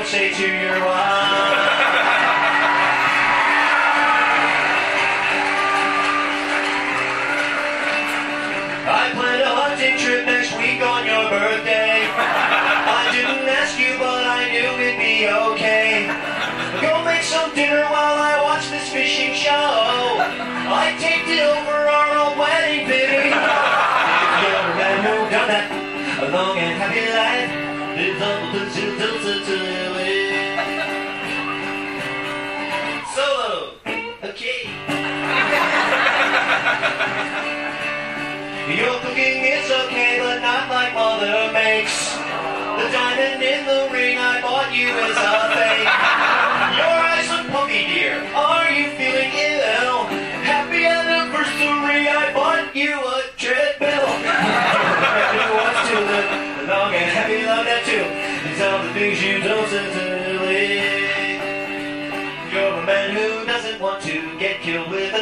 Say 0.10 0.34
to 0.34 0.42
your 0.42 0.80
wife. 0.84 1.70
I 8.89 9.12
plan 9.13 9.42
a 9.42 9.54
hunting 9.54 10.00
trip 10.00 10.25
next 10.25 10.58
week 10.58 10.82
on 10.82 11.06
your 11.06 11.30
birthday. 11.30 12.10
I 12.10 13.06
didn't 13.13 13.48
ask 13.54 13.78
you, 13.78 14.00
but 14.00 14.25
I 14.25 14.50
knew 14.50 14.82
it'd 14.82 14.98
be 14.98 15.30
okay. 15.30 16.10
Go 16.82 17.06
make 17.06 17.22
some 17.22 17.54
dinner 17.54 17.84
while 17.84 18.18
I 18.18 18.42
watch 18.42 18.68
this 18.72 18.89
fishing 18.89 19.36
show. 19.36 19.88
Solo. 29.30 29.46
Okay. 34.24 34.66
Your 38.76 39.00
cooking 39.02 39.46
is 39.46 39.70
okay, 39.70 40.18
but 40.20 40.40
not 40.42 40.68
like 40.72 40.96
mother 40.96 41.54
makes. 41.54 42.16
The 42.16 42.90
diamond 42.92 43.44
in 43.44 43.68
the 43.68 43.90
ring 43.94 44.18
I 44.18 44.42
bought 44.42 44.74
you 44.74 44.88
is 44.88 45.16
a 45.16 45.54
fake. 45.54 46.09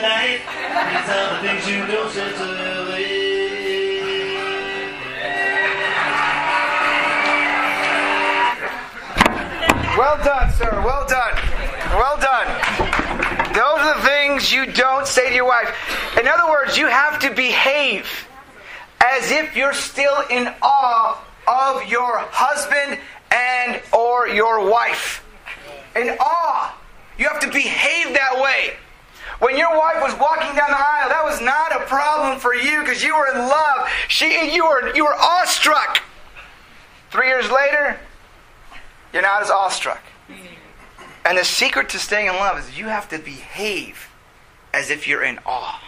These 0.07 1.09
are 1.09 1.35
the 1.35 1.47
things 1.47 1.67
you 1.69 1.85
don't 1.85 2.09
say 2.09 2.31
to 2.31 2.45
live. 2.45 3.27
Well 9.97 10.17
done, 10.23 10.51
sir. 10.53 10.81
Well 10.85 11.05
done. 11.09 11.35
Well 11.91 12.17
done. 12.21 12.47
Those 13.53 13.79
are 13.79 13.95
the 13.95 14.07
things 14.07 14.49
you 14.53 14.71
don't 14.71 15.05
say 15.05 15.27
to 15.27 15.35
your 15.35 15.45
wife. 15.45 15.75
In 16.17 16.25
other 16.25 16.49
words, 16.49 16.77
you 16.77 16.87
have 16.87 17.19
to 17.19 17.29
behave 17.33 18.29
as 19.03 19.29
if 19.29 19.57
you're 19.57 19.73
still 19.73 20.21
in 20.29 20.47
awe 20.61 21.21
of 21.47 21.83
your 21.89 22.19
husband 22.31 22.97
and 23.29 23.81
or 23.91 24.29
your 24.29 24.69
wife. 24.71 25.21
In 25.97 26.15
awe. 26.17 26.73
You 27.17 27.27
have 27.27 27.41
to 27.41 27.51
behave 27.51 28.13
that 28.13 28.39
way. 28.41 28.77
When 29.39 29.57
your 29.57 29.77
wife 29.77 30.01
was 30.01 30.13
walking 30.19 30.55
down 30.55 30.69
the 30.69 30.77
aisle, 30.77 31.09
that 31.09 31.23
was 31.23 31.41
not 31.41 31.75
a 31.75 31.85
problem 31.85 32.39
for 32.39 32.55
you 32.55 32.79
because 32.79 33.03
you 33.03 33.15
were 33.15 33.27
in 33.31 33.37
love. 33.37 33.87
She, 34.07 34.53
you 34.53 34.65
were, 34.65 34.95
you 34.95 35.05
were 35.05 35.13
awestruck. 35.13 36.01
Three 37.11 37.27
years 37.27 37.49
later, 37.51 37.99
you're 39.13 39.21
not 39.21 39.43
as 39.43 39.51
awestruck. 39.51 40.01
And 41.23 41.37
the 41.37 41.43
secret 41.43 41.89
to 41.89 41.99
staying 41.99 42.27
in 42.27 42.35
love 42.35 42.57
is 42.57 42.77
you 42.77 42.85
have 42.85 43.09
to 43.09 43.19
behave 43.19 44.09
as 44.73 44.89
if 44.89 45.07
you're 45.07 45.23
in 45.23 45.39
awe. 45.45 45.81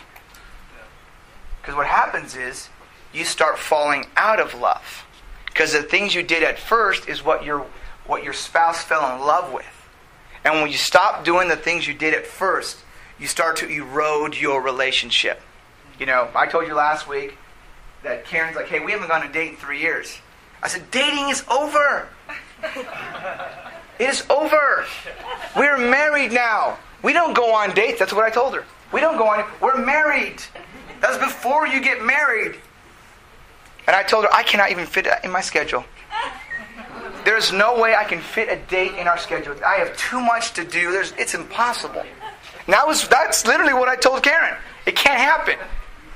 Because 1.62 1.76
what 1.76 1.88
happens 1.88 2.36
is 2.36 2.70
you 3.14 3.26
start 3.26 3.58
falling 3.58 4.06
out 4.16 4.40
of 4.40 4.54
love. 4.54 5.06
Because 5.46 5.74
the 5.74 5.82
things 5.82 6.14
you 6.14 6.24
did 6.24 6.44
at 6.44 6.60
first 6.60 7.08
is 7.08 7.24
what 7.24 7.44
your 7.44 7.66
what 8.06 8.24
your 8.24 8.34
spouse 8.34 8.84
fell 8.84 9.16
in 9.16 9.22
love 9.22 9.54
with. 9.54 9.66
And 10.44 10.62
when 10.62 10.72
you 10.72 10.78
stop 10.78 11.24
doing 11.24 11.48
the 11.48 11.56
things 11.56 11.88
you 11.88 11.94
did 11.94 12.16
at 12.16 12.26
first, 12.26 12.80
you 13.20 13.28
start 13.28 13.58
to 13.58 13.68
erode 13.68 14.36
your 14.38 14.62
relationship. 14.62 15.42
You 16.00 16.06
know, 16.06 16.30
I 16.34 16.48
told 16.48 16.68
you 16.68 16.74
last 16.74 17.08
week 17.08 17.38
that 18.04 18.26
Karen's 18.26 18.56
like, 18.56 18.68
hey, 18.68 18.80
we 18.80 18.92
haven't 18.92 19.10
gone 19.10 19.22
on 19.22 19.30
a 19.30 19.34
date 19.34 19.52
in 19.52 19.58
three 19.58 19.80
years. 19.80 20.20
I 20.64 20.68
said, 20.68 20.90
dating 20.92 21.30
is 21.30 21.44
over. 21.50 22.08
It 24.00 24.10
is 24.10 24.26
over. 24.30 24.86
We're 25.56 25.78
married 25.78 26.32
now. 26.32 26.78
We 27.04 27.14
don't 27.14 27.34
go 27.34 27.54
on 27.54 27.74
dates. 27.74 28.00
That's 28.00 28.14
what 28.14 28.26
I 28.26 28.30
told 28.30 28.56
her. 28.56 28.64
We 28.92 29.02
don't 29.02 29.18
go 29.18 29.28
on. 29.28 29.46
We're 29.62 29.84
married. 29.86 30.42
That's 31.02 31.18
before 31.18 31.68
you 31.68 31.82
get 31.82 32.04
married. 32.04 32.56
And 33.88 33.96
I 33.96 34.04
told 34.04 34.26
her 34.26 34.34
I 34.34 34.44
cannot 34.44 34.72
even 34.72 34.86
fit 34.86 35.08
it 35.08 35.14
in 35.24 35.32
my 35.32 35.42
schedule. 35.42 35.84
There's 37.26 37.52
no 37.52 37.80
way 37.80 37.96
I 37.96 38.06
can 38.06 38.20
fit 38.22 38.50
a 38.50 38.56
date 38.70 38.96
in 38.96 39.08
our 39.08 39.18
schedule. 39.18 39.56
I 39.66 39.76
have 39.76 39.96
too 39.98 40.22
much 40.22 40.54
to 40.54 40.64
do. 40.64 40.92
There's, 40.92 41.12
it's 41.18 41.34
impossible. 41.34 42.04
And 42.70 42.76
that 42.76 42.86
was 42.86 43.08
that's 43.08 43.48
literally 43.48 43.74
what 43.74 43.90
I 43.90 43.96
told 43.96 44.22
Karen. 44.22 44.56
It 44.86 44.96
can't 44.96 45.20
happen. 45.20 45.56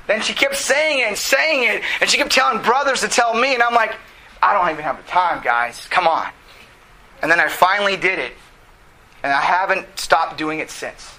Then 0.05 0.21
she 0.21 0.33
kept 0.33 0.55
saying 0.55 0.99
it 0.99 1.07
and 1.07 1.17
saying 1.17 1.63
it, 1.63 1.81
and 1.99 2.07
she 2.07 2.17
kept 2.17 2.31
telling 2.31 2.61
brothers 2.61 3.01
to 3.01 3.07
tell 3.07 3.33
me, 3.33 3.55
and 3.55 3.63
I'm 3.63 3.73
like, 3.73 3.95
I 4.39 4.53
don't 4.53 4.69
even 4.69 4.83
have 4.83 4.97
the 4.97 5.09
time, 5.09 5.43
guys. 5.43 5.87
Come 5.89 6.05
on. 6.05 6.27
And 7.23 7.31
then 7.31 7.39
I 7.39 7.47
finally 7.47 7.97
did 7.97 8.19
it. 8.19 8.33
And 9.23 9.33
I 9.33 9.41
haven't 9.41 9.97
stopped 9.97 10.37
doing 10.37 10.59
it 10.59 10.69
since. 10.69 11.15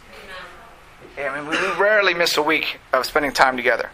I 1.19 1.37
mean, 1.37 1.49
we 1.49 1.57
rarely 1.83 2.15
miss 2.15 2.37
a 2.37 2.43
week 2.43 2.79
of 2.93 3.05
spending 3.05 3.33
time 3.33 3.57
together. 3.57 3.91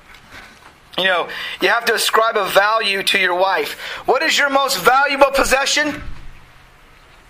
You 0.98 1.04
know, 1.04 1.30
you 1.62 1.68
have 1.68 1.86
to 1.86 1.94
ascribe 1.94 2.36
a 2.36 2.50
value 2.50 3.02
to 3.02 3.18
your 3.18 3.34
wife. 3.34 3.78
What 4.04 4.22
is 4.22 4.36
your 4.36 4.50
most 4.50 4.78
valuable 4.78 5.30
possession? 5.34 6.02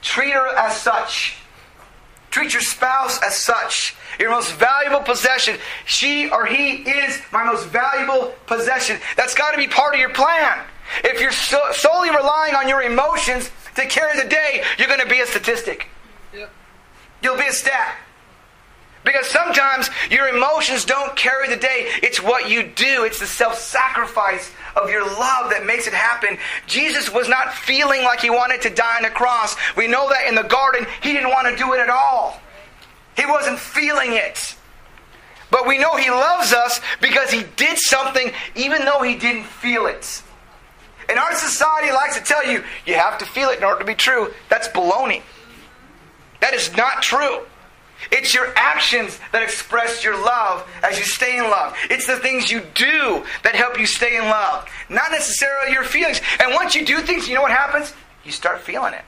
Treat 0.03 0.33
her 0.33 0.49
as 0.57 0.77
such. 0.77 1.40
Treat 2.31 2.53
your 2.53 2.63
spouse 2.63 3.21
as 3.23 3.35
such. 3.35 3.95
Your 4.19 4.31
most 4.31 4.55
valuable 4.55 5.01
possession. 5.01 5.57
She 5.85 6.31
or 6.31 6.47
he 6.47 6.89
is 6.89 7.21
my 7.33 7.45
most 7.45 7.67
valuable 7.67 8.35
possession. 8.47 8.99
That's 9.17 9.35
got 9.35 9.51
to 9.51 9.57
be 9.57 9.67
part 9.67 9.95
of 9.95 10.01
your 10.01 10.11
plan. 10.11 10.65
If 11.05 11.21
you're 11.21 11.33
so, 11.33 11.61
solely 11.73 12.11
relying 12.11 12.55
on 12.55 12.69
your 12.69 12.83
emotions 12.83 13.51
to 13.77 13.87
carry 13.87 14.21
the 14.21 14.29
day, 14.29 14.63
you're 14.79 14.89
going 14.89 15.01
to 15.01 15.09
be 15.09 15.21
a 15.21 15.27
statistic. 15.27 15.89
Yep. 16.35 16.51
You'll 17.23 17.37
be 17.37 17.47
a 17.47 17.53
stat. 17.53 17.97
Because 19.05 19.27
sometimes 19.29 19.89
your 20.11 20.29
emotions 20.29 20.85
don't 20.85 21.17
carry 21.17 21.49
the 21.49 21.57
day. 21.57 21.89
It's 22.03 22.23
what 22.23 22.51
you 22.51 22.63
do. 22.63 23.05
It's 23.05 23.19
the 23.19 23.27
self-sacrifice 23.27 24.53
of 24.77 24.91
your 24.91 25.05
love 25.05 25.51
that 25.51 25.65
makes 25.65 25.87
it 25.87 25.95
happen. 25.95 26.37
Jesus 26.67 27.13
was 27.13 27.29
not 27.29 27.55
feeling 27.55 28.03
like 28.05 28.21
he 28.21 28.31
wanted 28.31 28.61
to 28.63 28.71
die 28.71 28.99
on 28.99 29.03
the 29.03 29.11
cross. 29.11 29.57
We 29.77 29.87
know 29.87 30.09
that 30.11 30.29
in 30.29 30.35
the 30.35 30.43
garden, 30.43 30.87
he 31.03 31.13
didn't 31.13 31.31
want 31.31 31.49
to 31.49 31.57
do 31.57 31.73
it 31.73 31.81
at 31.81 31.89
all. 31.89 32.41
He 33.17 33.25
wasn't 33.25 33.59
feeling 33.59 34.13
it. 34.13 34.55
But 35.51 35.67
we 35.67 35.79
know 35.79 35.97
he 35.97 36.11
loves 36.11 36.53
us 36.53 36.81
because 37.01 37.31
he 37.31 37.45
did 37.57 37.79
something 37.79 38.31
even 38.55 38.85
though 38.85 39.03
he 39.03 39.17
didn't 39.17 39.45
feel 39.45 39.87
it. 39.87 40.23
And 41.09 41.19
our 41.19 41.35
society 41.35 41.91
likes 41.91 42.17
to 42.17 42.23
tell 42.23 42.47
you, 42.47 42.63
you 42.87 42.95
have 42.95 43.19
to 43.19 43.25
feel 43.25 43.49
it 43.49 43.59
in 43.59 43.65
order 43.65 43.81
to 43.81 43.85
be 43.85 43.95
true. 43.95 44.33
That's 44.49 44.69
baloney. 44.69 45.23
That 46.41 46.55
is 46.55 46.75
not 46.77 47.03
true. 47.03 47.41
It's 48.11 48.35
your 48.35 48.53
actions 48.57 49.19
that 49.33 49.43
express 49.43 50.03
your 50.03 50.17
love 50.23 50.69
as 50.83 50.99
you 50.99 51.05
stay 51.05 51.39
in 51.39 51.45
love. 51.45 51.77
It's 51.91 52.07
the 52.07 52.17
things 52.17 52.51
you 52.51 52.63
do 52.75 53.25
that 53.43 53.55
help 53.55 53.79
you 53.79 53.87
stay 53.87 54.17
in 54.17 54.25
love, 54.25 54.69
not 54.89 55.11
necessarily 55.13 55.73
your 55.73 55.85
feelings. 55.85 56.21
And 56.41 56.55
once 56.55 56.75
you 56.75 56.85
do 56.85 57.01
things, 57.01 57.29
you 57.29 57.35
know 57.35 57.43
what 57.43 57.53
happens? 57.53 57.93
You 58.25 58.33
start 58.33 58.61
feeling 58.61 58.95
it. 58.95 59.05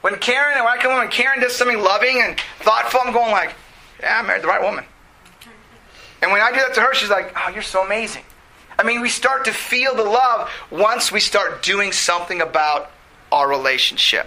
When 0.00 0.16
Karen, 0.18 0.56
when 0.58 0.66
I 0.66 0.76
come 0.76 0.92
home 0.92 1.02
and 1.02 1.10
Karen 1.10 1.40
does 1.40 1.56
something 1.56 1.78
loving 1.78 2.20
and 2.20 2.38
thoughtful, 2.60 3.00
I'm 3.04 3.12
going 3.12 3.32
like, 3.32 3.54
yeah, 4.00 4.20
I 4.20 4.26
married 4.26 4.42
the 4.42 4.48
right 4.48 4.62
woman. 4.62 4.84
And 6.22 6.32
when 6.32 6.40
I 6.40 6.50
do 6.50 6.56
that 6.56 6.74
to 6.74 6.80
her, 6.80 6.94
she's 6.94 7.10
like, 7.10 7.32
oh, 7.36 7.50
you're 7.50 7.62
so 7.62 7.84
amazing. 7.84 8.22
I 8.78 8.84
mean, 8.84 9.00
we 9.00 9.08
start 9.08 9.44
to 9.46 9.52
feel 9.52 9.94
the 9.94 10.04
love 10.04 10.50
once 10.70 11.10
we 11.10 11.20
start 11.20 11.62
doing 11.62 11.90
something 11.90 12.40
about 12.40 12.90
our 13.32 13.48
relationship. 13.48 14.26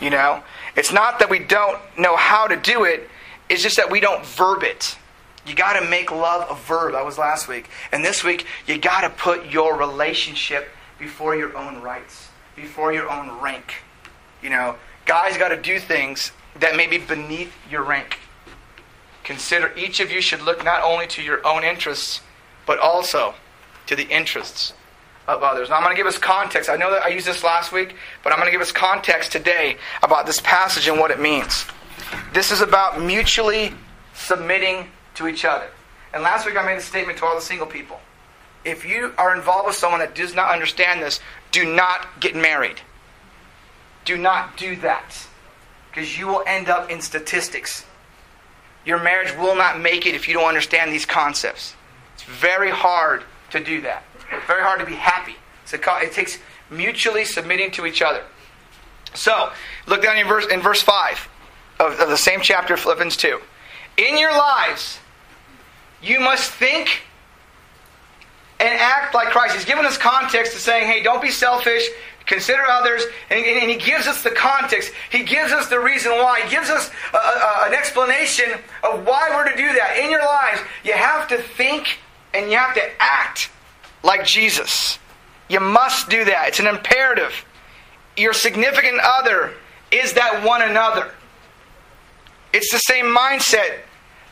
You 0.00 0.10
know? 0.10 0.42
It's 0.76 0.92
not 0.92 1.18
that 1.20 1.30
we 1.30 1.38
don't 1.38 1.80
know 1.98 2.16
how 2.16 2.46
to 2.46 2.56
do 2.56 2.84
it, 2.84 3.08
it's 3.48 3.62
just 3.62 3.76
that 3.76 3.90
we 3.90 3.98
don't 3.98 4.24
verb 4.24 4.62
it. 4.62 4.98
You 5.46 5.54
got 5.54 5.78
to 5.80 5.88
make 5.88 6.10
love 6.10 6.50
a 6.50 6.54
verb. 6.54 6.92
That 6.92 7.04
was 7.04 7.18
last 7.18 7.48
week. 7.48 7.68
And 7.92 8.04
this 8.04 8.24
week, 8.24 8.46
you 8.66 8.78
got 8.78 9.02
to 9.02 9.10
put 9.10 9.46
your 9.46 9.76
relationship 9.76 10.68
before 10.98 11.36
your 11.36 11.56
own 11.56 11.80
rights, 11.80 12.28
before 12.56 12.92
your 12.92 13.08
own 13.08 13.40
rank. 13.40 13.74
You 14.42 14.50
know, 14.50 14.74
guys 15.04 15.38
got 15.38 15.50
to 15.50 15.60
do 15.60 15.78
things 15.78 16.32
that 16.58 16.76
may 16.76 16.88
be 16.88 16.98
beneath 16.98 17.52
your 17.70 17.84
rank. 17.84 18.18
Consider 19.22 19.72
each 19.76 20.00
of 20.00 20.10
you 20.10 20.20
should 20.20 20.42
look 20.42 20.64
not 20.64 20.82
only 20.82 21.06
to 21.08 21.22
your 21.22 21.46
own 21.46 21.62
interests, 21.62 22.20
but 22.66 22.78
also 22.80 23.34
to 23.86 23.94
the 23.94 24.08
interests 24.08 24.72
of 25.26 25.42
others. 25.42 25.70
I'm 25.70 25.82
going 25.82 25.94
to 25.94 25.96
give 25.96 26.06
us 26.06 26.18
context. 26.18 26.70
I 26.70 26.76
know 26.76 26.90
that 26.90 27.02
I 27.02 27.08
used 27.08 27.26
this 27.26 27.42
last 27.42 27.72
week, 27.72 27.96
but 28.22 28.32
I'm 28.32 28.38
going 28.38 28.46
to 28.46 28.52
give 28.52 28.60
us 28.60 28.72
context 28.72 29.32
today 29.32 29.76
about 30.02 30.26
this 30.26 30.40
passage 30.40 30.88
and 30.88 30.98
what 30.98 31.10
it 31.10 31.20
means. 31.20 31.66
This 32.32 32.52
is 32.52 32.60
about 32.60 33.00
mutually 33.00 33.72
submitting 34.14 34.88
to 35.14 35.26
each 35.26 35.44
other. 35.44 35.68
And 36.14 36.22
last 36.22 36.46
week 36.46 36.56
I 36.56 36.64
made 36.64 36.78
a 36.78 36.80
statement 36.80 37.18
to 37.18 37.26
all 37.26 37.34
the 37.34 37.40
single 37.40 37.66
people. 37.66 38.00
if 38.64 38.84
you 38.84 39.12
are 39.16 39.34
involved 39.34 39.68
with 39.68 39.76
someone 39.76 40.00
that 40.00 40.14
does 40.14 40.34
not 40.34 40.52
understand 40.52 41.00
this, 41.00 41.20
do 41.52 41.64
not 41.64 42.20
get 42.20 42.34
married. 42.34 42.80
Do 44.04 44.16
not 44.16 44.56
do 44.56 44.76
that. 44.76 45.26
Because 45.90 46.18
you 46.18 46.26
will 46.26 46.42
end 46.46 46.68
up 46.68 46.90
in 46.90 47.00
statistics. 47.00 47.84
Your 48.84 49.02
marriage 49.02 49.34
will 49.36 49.56
not 49.56 49.80
make 49.80 50.04
it 50.04 50.14
if 50.14 50.28
you 50.28 50.34
don't 50.34 50.48
understand 50.48 50.92
these 50.92 51.06
concepts. 51.06 51.74
It's 52.14 52.24
very 52.24 52.70
hard 52.70 53.22
to 53.50 53.60
do 53.60 53.80
that. 53.82 54.04
Very 54.46 54.62
hard 54.62 54.80
to 54.80 54.86
be 54.86 54.94
happy. 54.94 55.36
It 55.72 56.12
takes 56.12 56.38
mutually 56.70 57.24
submitting 57.24 57.70
to 57.72 57.86
each 57.86 58.02
other. 58.02 58.22
So, 59.14 59.50
look 59.86 60.02
down 60.02 60.16
in 60.18 60.26
verse, 60.26 60.46
in 60.46 60.60
verse 60.60 60.82
5 60.82 61.28
of, 61.80 62.00
of 62.00 62.08
the 62.08 62.16
same 62.16 62.40
chapter, 62.40 62.76
Philippians 62.76 63.16
2. 63.16 63.40
In 63.96 64.18
your 64.18 64.32
lives, 64.32 64.98
you 66.02 66.20
must 66.20 66.50
think 66.50 67.02
and 68.60 68.78
act 68.78 69.14
like 69.14 69.28
Christ. 69.28 69.54
He's 69.54 69.64
given 69.64 69.84
us 69.86 69.98
context 69.98 70.52
to 70.52 70.58
saying, 70.58 70.86
hey, 70.86 71.02
don't 71.02 71.20
be 71.20 71.30
selfish, 71.30 71.86
consider 72.26 72.62
others, 72.62 73.04
and, 73.30 73.44
and, 73.44 73.70
he 73.70 73.76
gives 73.76 74.06
us 74.06 74.22
the 74.22 74.30
context. 74.30 74.92
He 75.10 75.22
gives 75.22 75.52
us 75.52 75.68
the 75.68 75.78
reason 75.78 76.12
why. 76.12 76.40
He 76.42 76.50
gives 76.50 76.70
us 76.70 76.90
a, 77.12 77.16
a, 77.16 77.66
an 77.66 77.74
explanation 77.74 78.52
of 78.82 79.06
why 79.06 79.30
we're 79.30 79.50
to 79.50 79.56
do 79.56 79.72
that. 79.74 79.98
In 80.02 80.10
your 80.10 80.24
lives, 80.24 80.60
you 80.84 80.92
have 80.92 81.28
to 81.28 81.38
think 81.38 81.98
and 82.34 82.50
you 82.50 82.56
have 82.56 82.74
to 82.74 82.82
act 82.98 83.50
like 84.02 84.24
Jesus. 84.24 84.98
You 85.48 85.60
must 85.60 86.08
do 86.08 86.24
that. 86.24 86.48
It's 86.48 86.60
an 86.60 86.66
imperative. 86.66 87.44
Your 88.16 88.32
significant 88.32 89.00
other 89.02 89.54
is 89.90 90.14
that 90.14 90.44
one 90.44 90.62
another. 90.62 91.12
It's 92.52 92.72
the 92.72 92.78
same 92.78 93.06
mindset, 93.06 93.80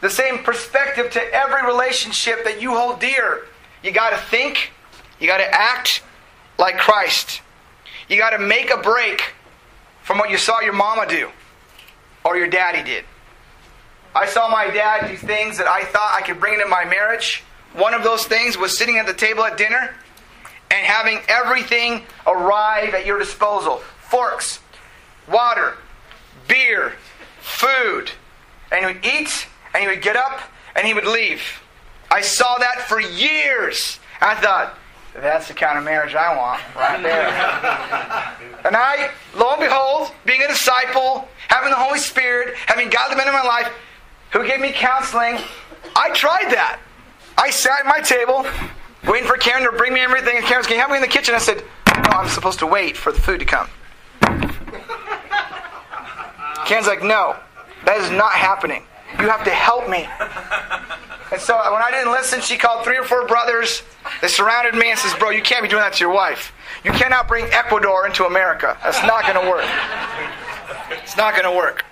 the 0.00 0.10
same 0.10 0.38
perspective 0.38 1.10
to 1.12 1.34
every 1.34 1.64
relationship 1.66 2.44
that 2.44 2.60
you 2.60 2.74
hold 2.74 3.00
dear. 3.00 3.46
You 3.82 3.92
got 3.92 4.10
to 4.10 4.16
think, 4.16 4.72
you 5.20 5.26
got 5.26 5.38
to 5.38 5.54
act 5.54 6.02
like 6.58 6.78
Christ. 6.78 7.42
You 8.08 8.16
got 8.16 8.30
to 8.30 8.38
make 8.38 8.70
a 8.70 8.78
break 8.78 9.34
from 10.02 10.18
what 10.18 10.30
you 10.30 10.38
saw 10.38 10.60
your 10.60 10.72
mama 10.72 11.06
do 11.06 11.30
or 12.24 12.36
your 12.36 12.46
daddy 12.46 12.82
did. 12.82 13.04
I 14.14 14.26
saw 14.26 14.48
my 14.48 14.70
dad 14.70 15.08
do 15.08 15.16
things 15.16 15.58
that 15.58 15.66
I 15.66 15.84
thought 15.84 16.14
I 16.14 16.22
could 16.22 16.38
bring 16.38 16.54
into 16.54 16.66
my 16.66 16.84
marriage. 16.84 17.42
One 17.74 17.92
of 17.92 18.04
those 18.04 18.24
things 18.24 18.56
was 18.56 18.76
sitting 18.76 18.98
at 18.98 19.06
the 19.06 19.14
table 19.14 19.44
at 19.44 19.58
dinner 19.58 19.94
and 20.70 20.86
having 20.86 21.20
everything 21.28 22.04
arrive 22.26 22.94
at 22.94 23.04
your 23.04 23.18
disposal 23.18 23.78
forks, 24.08 24.60
water, 25.28 25.76
beer, 26.46 26.94
food. 27.40 28.12
And 28.70 28.80
he 28.80 28.86
would 28.86 29.04
eat, 29.04 29.46
and 29.72 29.82
he 29.82 29.88
would 29.88 30.02
get 30.02 30.16
up, 30.16 30.40
and 30.76 30.86
he 30.86 30.94
would 30.94 31.06
leave. 31.06 31.42
I 32.10 32.20
saw 32.20 32.56
that 32.58 32.82
for 32.82 33.00
years. 33.00 33.98
I 34.20 34.36
thought, 34.36 34.78
that's 35.14 35.48
the 35.48 35.54
kind 35.54 35.78
of 35.78 35.84
marriage 35.84 36.14
I 36.14 36.36
want 36.36 36.60
right 36.76 37.02
there. 37.02 37.26
and 38.64 38.76
I, 38.76 39.10
lo 39.36 39.50
and 39.52 39.60
behold, 39.60 40.12
being 40.24 40.42
a 40.42 40.48
disciple, 40.48 41.28
having 41.48 41.70
the 41.70 41.76
Holy 41.76 41.98
Spirit, 41.98 42.54
having 42.66 42.88
godly 42.88 43.16
men 43.16 43.28
in 43.28 43.32
my 43.32 43.42
life 43.42 43.72
who 44.30 44.46
gave 44.46 44.60
me 44.60 44.72
counseling, 44.72 45.38
I 45.96 46.10
tried 46.10 46.50
that. 46.52 46.80
I 47.36 47.50
sat 47.50 47.80
at 47.80 47.86
my 47.86 48.00
table, 48.00 48.46
waiting 49.08 49.28
for 49.28 49.36
Karen 49.36 49.64
to 49.70 49.76
bring 49.76 49.92
me 49.92 50.00
everything, 50.00 50.36
and 50.36 50.44
Karen's 50.46 50.66
going, 50.66 50.80
Have 50.80 50.90
me 50.90 50.96
in 50.96 51.02
the 51.02 51.08
kitchen. 51.08 51.34
I 51.34 51.38
said, 51.38 51.62
No, 51.86 52.10
I'm 52.10 52.28
supposed 52.28 52.58
to 52.60 52.66
wait 52.66 52.96
for 52.96 53.12
the 53.12 53.20
food 53.20 53.40
to 53.40 53.46
come. 53.46 53.68
Karen's 56.66 56.86
like, 56.86 57.02
No, 57.02 57.36
that 57.84 57.98
is 57.98 58.10
not 58.10 58.32
happening. 58.32 58.84
You 59.18 59.28
have 59.28 59.44
to 59.44 59.50
help 59.50 59.88
me. 59.88 60.08
And 61.32 61.40
so 61.40 61.56
when 61.56 61.82
I 61.82 61.90
didn't 61.90 62.12
listen, 62.12 62.40
she 62.40 62.56
called 62.56 62.84
three 62.84 62.96
or 62.96 63.04
four 63.04 63.26
brothers. 63.26 63.82
They 64.20 64.28
surrounded 64.28 64.74
me 64.74 64.90
and 64.90 64.98
says, 64.98 65.14
Bro, 65.14 65.30
you 65.30 65.42
can't 65.42 65.62
be 65.62 65.68
doing 65.68 65.82
that 65.82 65.94
to 65.94 66.00
your 66.00 66.12
wife. 66.12 66.52
You 66.84 66.92
cannot 66.92 67.28
bring 67.28 67.46
Ecuador 67.46 68.06
into 68.06 68.24
America. 68.24 68.78
That's 68.82 69.02
not 69.02 69.22
going 69.22 69.42
to 69.42 69.50
work. 69.50 69.64
It's 71.02 71.16
not 71.16 71.34
going 71.34 71.50
to 71.50 71.56
work. 71.56 71.84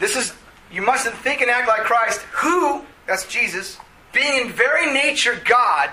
This 0.00 0.16
is, 0.16 0.32
you 0.72 0.82
mustn't 0.82 1.16
think 1.16 1.40
and 1.40 1.50
act 1.50 1.68
like 1.68 1.80
Christ, 1.80 2.20
who, 2.32 2.82
that's 3.06 3.26
Jesus, 3.26 3.78
being 4.12 4.46
in 4.46 4.52
very 4.52 4.92
nature 4.92 5.40
God, 5.44 5.90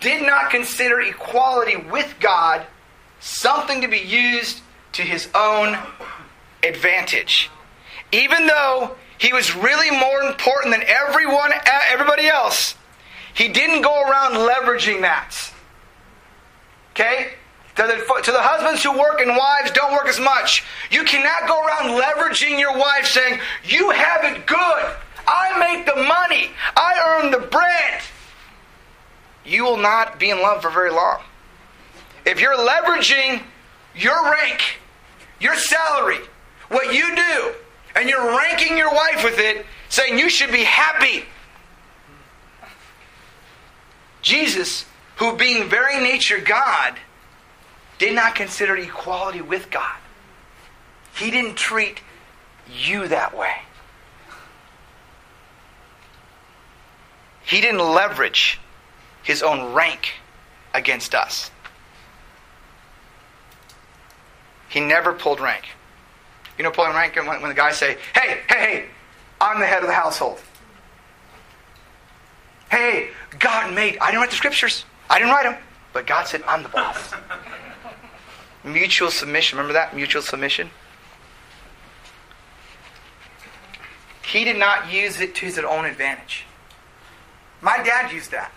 did 0.00 0.26
not 0.26 0.50
consider 0.50 1.00
equality 1.00 1.76
with 1.76 2.14
God 2.20 2.66
something 3.20 3.80
to 3.80 3.88
be 3.88 3.98
used 3.98 4.60
to 4.92 5.02
his 5.02 5.28
own 5.34 5.76
advantage. 6.62 7.50
Even 8.12 8.46
though 8.46 8.96
he 9.18 9.32
was 9.32 9.54
really 9.56 9.90
more 9.90 10.20
important 10.22 10.74
than 10.74 10.84
everyone, 10.86 11.52
everybody 11.90 12.26
else, 12.26 12.74
he 13.34 13.48
didn't 13.48 13.82
go 13.82 14.02
around 14.02 14.34
leveraging 14.34 15.02
that. 15.02 15.52
Okay? 16.92 17.32
To 17.76 17.82
the, 17.82 18.22
to 18.22 18.32
the 18.32 18.40
husbands 18.40 18.82
who 18.82 18.98
work 18.98 19.20
and 19.20 19.36
wives 19.36 19.70
don't 19.70 19.92
work 19.92 20.08
as 20.08 20.18
much. 20.18 20.64
You 20.90 21.04
cannot 21.04 21.46
go 21.46 21.62
around 21.62 22.00
leveraging 22.00 22.58
your 22.58 22.76
wife 22.76 23.06
saying, 23.06 23.38
You 23.64 23.90
have 23.90 24.24
it 24.24 24.46
good. 24.46 24.96
I 25.28 25.58
make 25.58 25.84
the 25.84 25.96
money. 25.96 26.50
I 26.74 27.20
earn 27.20 27.30
the 27.30 27.46
bread. 27.46 28.00
You 29.44 29.64
will 29.64 29.76
not 29.76 30.18
be 30.18 30.30
in 30.30 30.40
love 30.40 30.62
for 30.62 30.70
very 30.70 30.90
long. 30.90 31.20
If 32.24 32.40
you're 32.40 32.56
leveraging 32.56 33.42
your 33.94 34.30
rank, 34.30 34.78
your 35.40 35.54
salary, 35.56 36.18
what 36.68 36.94
you 36.94 37.14
do, 37.14 37.54
and 37.94 38.08
you're 38.08 38.36
ranking 38.36 38.76
your 38.76 38.92
wife 38.92 39.22
with 39.22 39.38
it, 39.38 39.66
saying 39.88 40.18
you 40.18 40.28
should 40.28 40.50
be 40.50 40.64
happy. 40.64 41.24
Jesus, 44.22 44.86
who 45.16 45.36
being 45.36 45.68
very 45.68 46.02
nature 46.02 46.40
God, 46.40 46.96
did 47.98 48.14
not 48.14 48.34
consider 48.34 48.76
equality 48.76 49.40
with 49.40 49.70
God. 49.70 49.96
He 51.16 51.30
didn't 51.30 51.56
treat 51.56 52.00
you 52.70 53.08
that 53.08 53.36
way. 53.36 53.54
He 57.44 57.60
didn't 57.60 57.80
leverage 57.80 58.58
his 59.22 59.42
own 59.42 59.72
rank 59.72 60.14
against 60.74 61.14
us. 61.14 61.50
He 64.68 64.80
never 64.80 65.12
pulled 65.12 65.40
rank. 65.40 65.64
You 66.58 66.64
know, 66.64 66.70
pulling 66.70 66.92
rank 66.92 67.16
when, 67.16 67.26
when 67.26 67.48
the 67.48 67.54
guys 67.54 67.76
say, 67.76 67.96
hey, 68.14 68.40
hey, 68.48 68.58
hey, 68.58 68.84
I'm 69.40 69.60
the 69.60 69.66
head 69.66 69.82
of 69.82 69.88
the 69.88 69.94
household. 69.94 70.40
Hey, 72.70 73.10
God 73.38 73.74
made, 73.74 73.98
I 73.98 74.06
didn't 74.06 74.20
write 74.20 74.30
the 74.30 74.36
scriptures. 74.36 74.84
I 75.08 75.18
didn't 75.18 75.32
write 75.32 75.44
them. 75.44 75.56
But 75.92 76.06
God 76.06 76.26
said, 76.26 76.42
I'm 76.46 76.62
the 76.62 76.68
boss. 76.68 77.14
Mutual 78.66 79.10
submission. 79.12 79.56
Remember 79.56 79.72
that? 79.74 79.94
Mutual 79.94 80.22
submission. 80.22 80.70
He 84.26 84.44
did 84.44 84.58
not 84.58 84.92
use 84.92 85.20
it 85.20 85.36
to 85.36 85.46
his 85.46 85.56
own 85.58 85.84
advantage. 85.84 86.44
My 87.62 87.80
dad 87.82 88.12
used 88.12 88.32
that. 88.32 88.52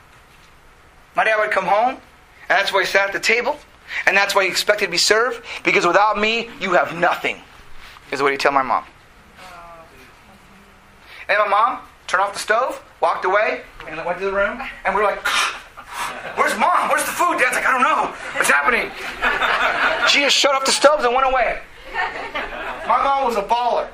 My 1.16 1.24
dad 1.24 1.38
would 1.38 1.52
come 1.52 1.66
home, 1.66 1.96
and 1.96 2.02
that's 2.50 2.74
why 2.74 2.82
he 2.82 2.88
sat 2.88 3.08
at 3.08 3.14
the 3.14 3.20
table, 3.20 3.60
and 4.08 4.18
that's 4.18 4.34
why 4.34 4.44
he 4.44 4.50
expected 4.50 4.86
to 4.86 4.92
be 4.92 4.98
served, 4.98 5.46
because 5.64 5.86
without 5.86 6.20
me, 6.20 6.50
you 6.60 6.74
have 6.74 6.98
nothing 6.98 7.38
is 8.12 8.22
what 8.22 8.32
he 8.32 8.38
tell 8.38 8.52
my 8.52 8.64
mom. 8.64 8.86
And 11.28 11.38
my 11.38 11.48
mom 11.48 11.80
turned 12.08 12.24
off 12.24 12.34
the 12.34 12.40
stove, 12.40 12.84
walked 13.00 13.26
away, 13.26 13.62
and 13.88 14.04
went 14.04 14.18
to 14.18 14.26
the 14.26 14.34
room, 14.34 14.60
and 14.86 14.96
we 14.96 15.02
are 15.02 15.04
like, 15.04 15.24
Where's 16.36 16.58
mom? 16.58 16.90
Where's 16.90 17.04
the 17.04 17.12
food? 17.12 17.38
Dad's 17.38 17.56
like, 17.56 17.66
I 17.66 17.72
don't 17.72 17.84
know. 17.84 18.16
What's 18.36 18.50
happening? 18.50 18.90
She 20.08 20.22
just 20.22 20.36
shut 20.36 20.56
off 20.56 20.66
the 20.66 20.72
stoves 20.72 21.04
and 21.04 21.14
went 21.14 21.28
away. 21.28 21.62
My 22.88 23.04
mom 23.04 23.26
was 23.26 23.36
a 23.36 23.44
baller. 23.44 23.88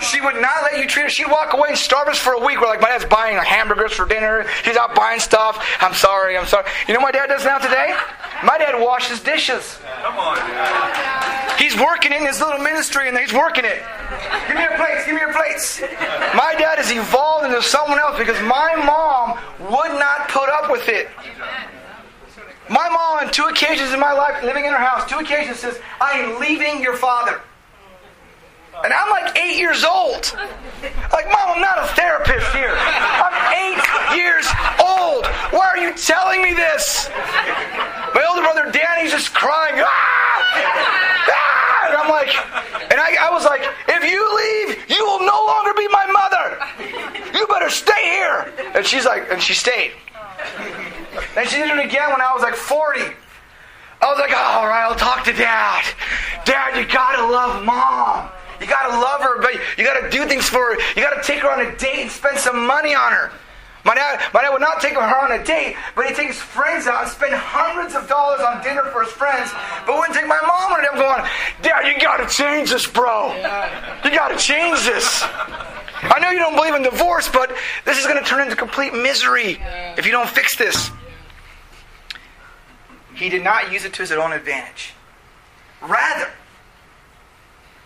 She 0.00 0.20
would 0.20 0.40
not 0.40 0.62
let 0.62 0.78
you 0.78 0.86
treat 0.86 1.04
her. 1.04 1.08
She'd 1.08 1.30
walk 1.30 1.52
away 1.52 1.68
and 1.70 1.78
starve 1.78 2.08
us 2.08 2.18
for 2.18 2.32
a 2.32 2.44
week. 2.44 2.60
We're 2.60 2.66
like, 2.66 2.80
my 2.80 2.88
dad's 2.88 3.04
buying 3.04 3.36
like, 3.36 3.46
hamburgers 3.46 3.92
for 3.92 4.06
dinner. 4.06 4.46
He's 4.64 4.76
out 4.76 4.94
buying 4.94 5.20
stuff. 5.20 5.64
I'm 5.80 5.94
sorry, 5.94 6.36
I'm 6.36 6.46
sorry. 6.46 6.68
You 6.88 6.94
know 6.94 7.00
what 7.00 7.14
my 7.14 7.18
dad 7.18 7.28
does 7.28 7.44
now 7.44 7.58
today? 7.58 7.94
My 8.44 8.58
dad 8.58 8.80
washes 8.80 9.20
dishes. 9.20 9.78
Come 10.02 10.18
on. 10.18 10.38
He's 11.58 11.76
working 11.76 12.12
in 12.12 12.26
his 12.26 12.40
little 12.40 12.58
ministry 12.58 13.08
and 13.08 13.16
he's 13.16 13.32
working 13.32 13.64
it. 13.64 13.82
Give 14.48 14.56
me 14.56 14.62
your 14.62 14.76
plates, 14.76 15.06
give 15.06 15.14
me 15.14 15.20
your 15.20 15.32
plates. 15.32 15.80
My 16.34 16.54
dad 16.58 16.78
has 16.78 16.90
evolved 16.90 17.46
into 17.46 17.62
someone 17.62 17.98
else 17.98 18.18
because 18.18 18.40
my 18.42 18.74
mom 18.84 19.38
would 19.70 19.98
not 19.98 20.28
put 20.28 20.48
up 20.48 20.70
with 20.70 20.88
it. 20.88 21.08
My 22.68 22.88
mom, 22.88 23.26
on 23.26 23.32
two 23.32 23.44
occasions 23.44 23.92
in 23.92 24.00
my 24.00 24.12
life, 24.12 24.42
living 24.42 24.64
in 24.64 24.72
her 24.72 24.78
house, 24.78 25.08
two 25.08 25.18
occasions 25.18 25.58
says, 25.58 25.78
I 26.00 26.12
am 26.18 26.40
leaving 26.40 26.80
your 26.80 26.96
father. 26.96 27.40
And 28.84 28.92
I'm 28.92 29.10
like 29.10 29.21
eight 29.36 29.58
years 29.58 29.84
old. 29.84 30.32
Like, 31.12 31.26
Mom, 31.26 31.56
I'm 31.56 31.60
not 31.60 31.78
a 31.78 31.86
therapist 31.94 32.46
here. 32.52 32.74
I'm 32.76 33.36
eight 33.54 34.16
years 34.16 34.46
old. 34.80 35.26
Why 35.52 35.68
are 35.68 35.78
you 35.78 35.94
telling 35.94 36.42
me 36.42 36.54
this? 36.54 37.08
My 38.14 38.26
older 38.28 38.42
brother 38.42 38.70
Danny's 38.72 39.12
just 39.12 39.32
crying. 39.34 39.74
Ah! 39.78 40.42
Ah! 41.28 41.88
And 41.88 41.96
I'm 41.96 42.10
like, 42.10 42.28
and 42.90 43.00
I, 43.00 43.28
I 43.28 43.30
was 43.30 43.44
like, 43.44 43.62
if 43.88 44.02
you 44.04 44.20
leave, 44.36 44.90
you 44.90 45.04
will 45.04 45.20
no 45.20 45.44
longer 45.46 45.72
be 45.74 45.88
my 45.88 46.06
mother. 46.06 47.38
You 47.38 47.46
better 47.46 47.70
stay 47.70 48.02
here. 48.02 48.52
And 48.74 48.84
she's 48.84 49.04
like, 49.04 49.30
and 49.30 49.40
she 49.40 49.54
stayed. 49.54 49.92
And 51.36 51.48
she 51.48 51.56
did 51.58 51.70
it 51.70 51.84
again 51.84 52.10
when 52.10 52.20
I 52.20 52.32
was 52.32 52.42
like 52.42 52.54
40. 52.54 53.00
I 54.02 54.10
was 54.10 54.18
like, 54.18 54.36
all 54.36 54.66
right, 54.66 54.82
I'll 54.82 54.96
talk 54.96 55.24
to 55.24 55.32
dad. 55.32 55.84
Dad, 56.44 56.76
you 56.76 56.86
gotta 56.92 57.24
love 57.30 57.64
mom. 57.64 58.30
You 58.62 58.68
gotta 58.68 58.96
love 58.96 59.20
her, 59.20 59.42
but 59.42 59.54
you 59.76 59.84
gotta 59.84 60.08
do 60.08 60.24
things 60.26 60.48
for 60.48 60.74
her. 60.74 60.80
You 60.96 61.02
gotta 61.02 61.22
take 61.22 61.40
her 61.40 61.50
on 61.50 61.60
a 61.60 61.76
date 61.76 61.98
and 62.02 62.10
spend 62.10 62.38
some 62.38 62.64
money 62.64 62.94
on 62.94 63.12
her. 63.12 63.32
My 63.84 63.96
dad, 63.96 64.22
my 64.32 64.42
dad 64.42 64.50
would 64.50 64.60
not 64.60 64.80
take 64.80 64.92
her 64.94 65.00
on 65.00 65.32
a 65.32 65.44
date, 65.44 65.74
but 65.96 66.06
he'd 66.06 66.14
take 66.14 66.28
his 66.28 66.38
friends 66.38 66.86
out 66.86 67.02
and 67.02 67.10
spend 67.10 67.34
hundreds 67.34 67.96
of 67.96 68.08
dollars 68.08 68.40
on 68.40 68.62
dinner 68.62 68.84
for 68.92 69.02
his 69.02 69.10
friends, 69.10 69.50
but 69.84 69.96
wouldn't 69.98 70.14
take 70.14 70.28
my 70.28 70.38
mom 70.46 70.72
on 70.72 70.84
it. 70.84 70.88
I'm 70.92 70.98
going, 70.98 71.28
Dad, 71.62 71.88
you 71.92 72.00
gotta 72.00 72.28
change 72.28 72.70
this, 72.70 72.86
bro. 72.86 73.34
You 74.04 74.10
gotta 74.10 74.36
change 74.36 74.84
this. 74.84 75.24
I 76.04 76.18
know 76.20 76.30
you 76.30 76.38
don't 76.38 76.54
believe 76.54 76.74
in 76.74 76.82
divorce, 76.82 77.28
but 77.28 77.52
this 77.84 77.98
is 77.98 78.06
gonna 78.06 78.22
turn 78.22 78.42
into 78.42 78.54
complete 78.54 78.94
misery 78.94 79.58
if 79.96 80.06
you 80.06 80.12
don't 80.12 80.28
fix 80.28 80.54
this. 80.54 80.92
He 83.14 83.28
did 83.28 83.42
not 83.42 83.72
use 83.72 83.84
it 83.84 83.92
to 83.94 84.02
his 84.02 84.12
own 84.12 84.32
advantage. 84.32 84.94
Rather, 85.80 86.30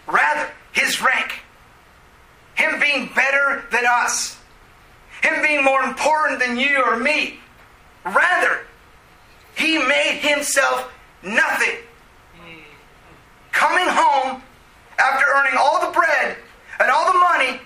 rather, 0.06 0.50
his 0.76 1.00
rank, 1.00 1.32
him 2.54 2.78
being 2.78 3.10
better 3.14 3.64
than 3.72 3.84
us, 3.86 4.38
him 5.22 5.42
being 5.42 5.64
more 5.64 5.82
important 5.82 6.38
than 6.38 6.58
you 6.58 6.82
or 6.84 6.98
me, 6.98 7.40
rather, 8.04 8.60
he 9.56 9.78
made 9.78 10.18
himself 10.20 10.92
nothing. 11.22 11.76
Coming 13.52 13.86
home 13.88 14.42
after 14.98 15.24
earning 15.34 15.58
all 15.58 15.86
the 15.86 15.92
bread 15.92 16.36
and 16.78 16.90
all 16.90 17.10
the 17.10 17.18
money, 17.18 17.58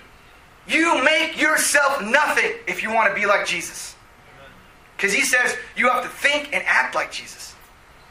you 0.69 1.03
make 1.03 1.41
yourself 1.41 2.01
nothing 2.01 2.53
if 2.69 2.81
you 2.81 2.93
want 2.95 3.13
to 3.13 3.21
be 3.21 3.27
like 3.27 3.45
Jesus. 3.45 3.97
Because 4.97 5.13
he 5.13 5.23
says 5.23 5.57
you 5.77 5.89
have 5.89 6.05
to 6.05 6.09
think 6.09 6.51
and 6.53 6.63
act 6.65 6.95
like 6.95 7.11
Jesus. 7.11 7.57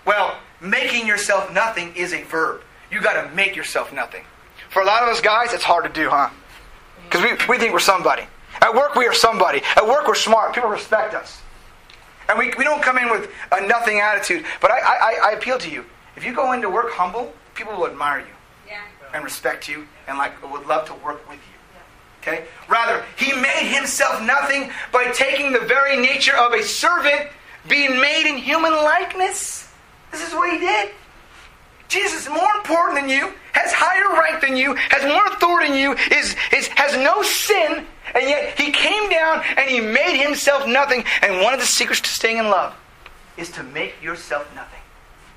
Well, 0.06 0.38
making 0.60 1.08
yourself 1.08 1.54
nothing 1.54 1.96
is 1.96 2.12
a 2.12 2.24
verb. 2.24 2.64
You 2.92 3.00
got 3.02 3.22
to 3.22 3.34
make 3.34 3.56
yourself 3.56 3.94
nothing. 3.94 4.24
For 4.70 4.82
a 4.82 4.86
lot 4.86 5.04
of 5.04 5.10
us 5.10 5.22
guys, 5.22 5.54
it's 5.54 5.64
hard 5.64 5.86
to 5.86 5.90
do, 5.92 6.10
huh? 6.10 6.30
Because 7.04 7.24
we, 7.24 7.32
we 7.48 7.58
think 7.58 7.74
we're 7.74 7.80
somebody. 7.80 8.24
At 8.62 8.74
work, 8.74 8.96
we 8.96 9.06
are 9.08 9.14
somebody. 9.14 9.62
At 9.76 9.88
work, 9.88 10.08
we're 10.08 10.16
smart. 10.16 10.54
People 10.54 10.70
respect 10.70 11.14
us. 11.14 11.42
And 12.28 12.38
we, 12.38 12.54
we 12.58 12.64
don't 12.64 12.82
come 12.84 12.98
in 12.98 13.10
with 13.10 13.30
a 13.52 13.66
nothing 13.66 14.00
attitude. 14.00 14.46
But 14.62 14.72
I, 14.72 14.80
I, 14.80 15.20
I 15.24 15.32
appeal 15.32 15.58
to 15.60 15.70
you. 15.70 15.86
If 16.16 16.24
you 16.24 16.34
go 16.36 16.52
into 16.52 16.70
work 16.70 16.92
humble, 16.92 17.34
people 17.56 17.74
will 17.76 17.88
admire 17.88 18.20
you 18.20 18.34
Yeah. 18.68 18.82
and 19.14 19.24
respect 19.24 19.68
you 19.68 19.88
and 20.08 20.18
like 20.18 20.40
would 20.52 20.68
love 20.68 20.86
to 20.88 20.94
work 20.96 21.28
with 21.28 21.40
you. 21.40 21.56
Okay? 22.22 22.46
Rather, 22.68 23.04
he 23.18 23.32
made 23.34 23.74
himself 23.74 24.22
nothing 24.22 24.70
by 24.92 25.06
taking 25.14 25.52
the 25.54 25.62
very 25.62 25.98
nature 25.98 26.36
of 26.36 26.54
a 26.54 26.62
servant, 26.62 27.30
being 27.68 28.00
made 28.00 28.28
in 28.30 28.38
human 28.38 28.74
likeness. 28.74 29.72
This 30.12 30.28
is 30.28 30.34
what 30.34 30.52
he 30.52 30.60
did. 30.60 30.92
Jesus 31.90 32.28
is 32.28 32.30
more 32.30 32.54
important 32.56 33.00
than 33.00 33.10
you, 33.10 33.34
has 33.54 33.74
higher 33.74 34.22
rank 34.22 34.42
than 34.42 34.56
you, 34.56 34.76
has 34.90 35.04
more 35.04 35.26
authority 35.26 35.70
than 35.70 35.78
you, 35.78 35.94
is, 36.16 36.36
is 36.54 36.68
has 36.70 36.96
no 36.96 37.24
sin, 37.24 37.84
and 38.14 38.24
yet 38.24 38.58
he 38.60 38.72
came 38.72 39.10
down 39.10 39.44
and 39.58 39.70
he 39.70 39.82
made 39.82 40.24
himself 40.24 40.68
nothing. 40.68 41.04
And 41.24 41.42
one 41.42 41.54
of 41.54 41.60
the 41.60 41.66
secrets 41.66 42.02
to 42.02 42.10
staying 42.10 42.38
in 42.38 42.46
love 42.46 42.76
is 43.38 43.50
to 43.52 43.64
make 43.64 44.02
yourself 44.04 44.48
nothing 44.56 44.80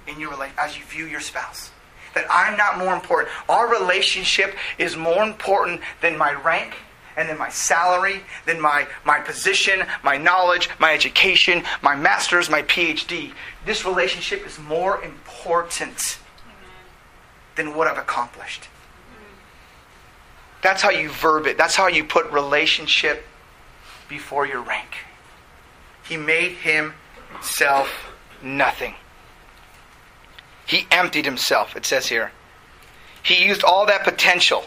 in 0.07 0.21
your 0.21 0.37
life 0.37 0.53
as 0.59 0.77
you 0.77 0.85
view 0.85 1.07
your 1.07 1.21
spouse. 1.21 1.71
That 2.15 2.27
I'm 2.31 2.59
not 2.59 2.77
more 2.77 2.95
important. 2.95 3.35
Our 3.49 3.71
relationship 3.71 4.55
is 4.77 4.95
more 4.95 5.23
important 5.23 5.81
than 6.03 6.19
my 6.19 6.35
rank 6.35 6.75
and 7.17 7.29
then 7.29 7.38
my 7.38 7.49
salary, 7.49 8.23
than 8.45 8.61
my, 8.61 8.87
my 9.05 9.21
position, 9.21 9.85
my 10.03 10.19
knowledge, 10.19 10.69
my 10.79 10.93
education, 10.93 11.62
my 11.81 11.97
master's, 11.97 12.51
my 12.51 12.62
PhD. 12.62 13.33
This 13.65 13.87
relationship 13.87 14.47
is 14.47 14.59
more 14.59 15.03
important 15.03 16.19
than 17.57 17.75
what 17.75 17.88
I've 17.88 17.99
accomplished. 17.99 18.69
That's 20.62 20.81
how 20.81 20.91
you 20.91 21.11
verb 21.11 21.47
it. 21.47 21.59
That's 21.59 21.75
how 21.75 21.88
you 21.88 22.05
put 22.05 22.31
relationship 22.31 23.27
before 24.09 24.47
your 24.47 24.62
rank. 24.62 24.97
He 26.05 26.17
made 26.17 26.53
himself 26.53 28.12
nothing. 28.43 28.95
He 30.67 30.87
emptied 30.91 31.25
himself, 31.25 31.77
it 31.77 31.85
says 31.85 32.07
here. 32.07 32.33
He 33.23 33.45
used 33.45 33.62
all 33.65 33.87
that 33.87 34.05
potential 34.05 34.65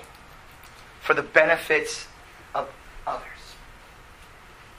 for 1.02 1.14
the 1.14 1.24
benefits 1.24 2.08
of 2.54 2.70
others. 3.08 3.24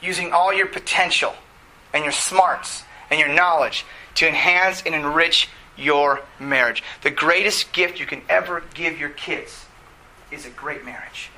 Using 0.01 0.31
all 0.31 0.53
your 0.53 0.67
potential 0.67 1.33
and 1.93 2.03
your 2.03 2.13
smarts 2.13 2.83
and 3.09 3.19
your 3.19 3.29
knowledge 3.29 3.85
to 4.15 4.27
enhance 4.27 4.83
and 4.83 4.93
enrich 4.93 5.49
your 5.77 6.21
marriage. 6.39 6.83
The 7.03 7.11
greatest 7.11 7.71
gift 7.73 7.99
you 7.99 8.05
can 8.05 8.21
ever 8.29 8.63
give 8.73 8.99
your 8.99 9.09
kids 9.09 9.65
is 10.31 10.45
a 10.45 10.49
great 10.49 10.83
marriage. 10.83 11.29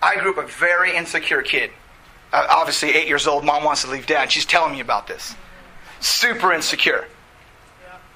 I 0.00 0.16
grew 0.16 0.32
up 0.32 0.44
a 0.44 0.46
very 0.46 0.96
insecure 0.96 1.42
kid. 1.42 1.70
Uh, 2.32 2.46
obviously, 2.50 2.90
eight 2.90 3.08
years 3.08 3.26
old, 3.26 3.44
mom 3.44 3.64
wants 3.64 3.82
to 3.82 3.90
leave 3.90 4.06
dad. 4.06 4.30
She's 4.30 4.44
telling 4.44 4.72
me 4.72 4.80
about 4.80 5.06
this. 5.06 5.34
Super 6.00 6.52
insecure. 6.52 7.06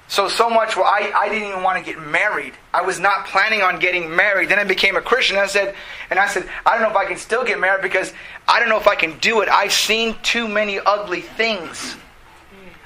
So, 0.07 0.27
so 0.27 0.49
much 0.49 0.75
where 0.75 0.85
I, 0.85 1.11
I 1.15 1.29
didn't 1.29 1.47
even 1.49 1.63
want 1.63 1.83
to 1.83 1.91
get 1.91 1.99
married. 1.99 2.53
I 2.73 2.83
was 2.83 2.99
not 2.99 3.25
planning 3.25 3.61
on 3.61 3.79
getting 3.79 4.15
married. 4.15 4.49
Then 4.49 4.59
I 4.59 4.63
became 4.63 4.95
a 4.95 5.01
Christian. 5.01 5.37
I 5.37 5.47
said, 5.47 5.73
and 6.09 6.19
I 6.19 6.27
said, 6.27 6.47
I 6.65 6.73
don't 6.73 6.83
know 6.83 6.91
if 6.91 6.95
I 6.95 7.05
can 7.05 7.17
still 7.17 7.43
get 7.43 7.59
married 7.59 7.81
because 7.81 8.13
I 8.47 8.59
don't 8.59 8.69
know 8.69 8.79
if 8.79 8.87
I 8.87 8.95
can 8.95 9.17
do 9.19 9.41
it. 9.41 9.49
I've 9.49 9.73
seen 9.73 10.15
too 10.21 10.47
many 10.47 10.79
ugly 10.79 11.21
things. 11.21 11.95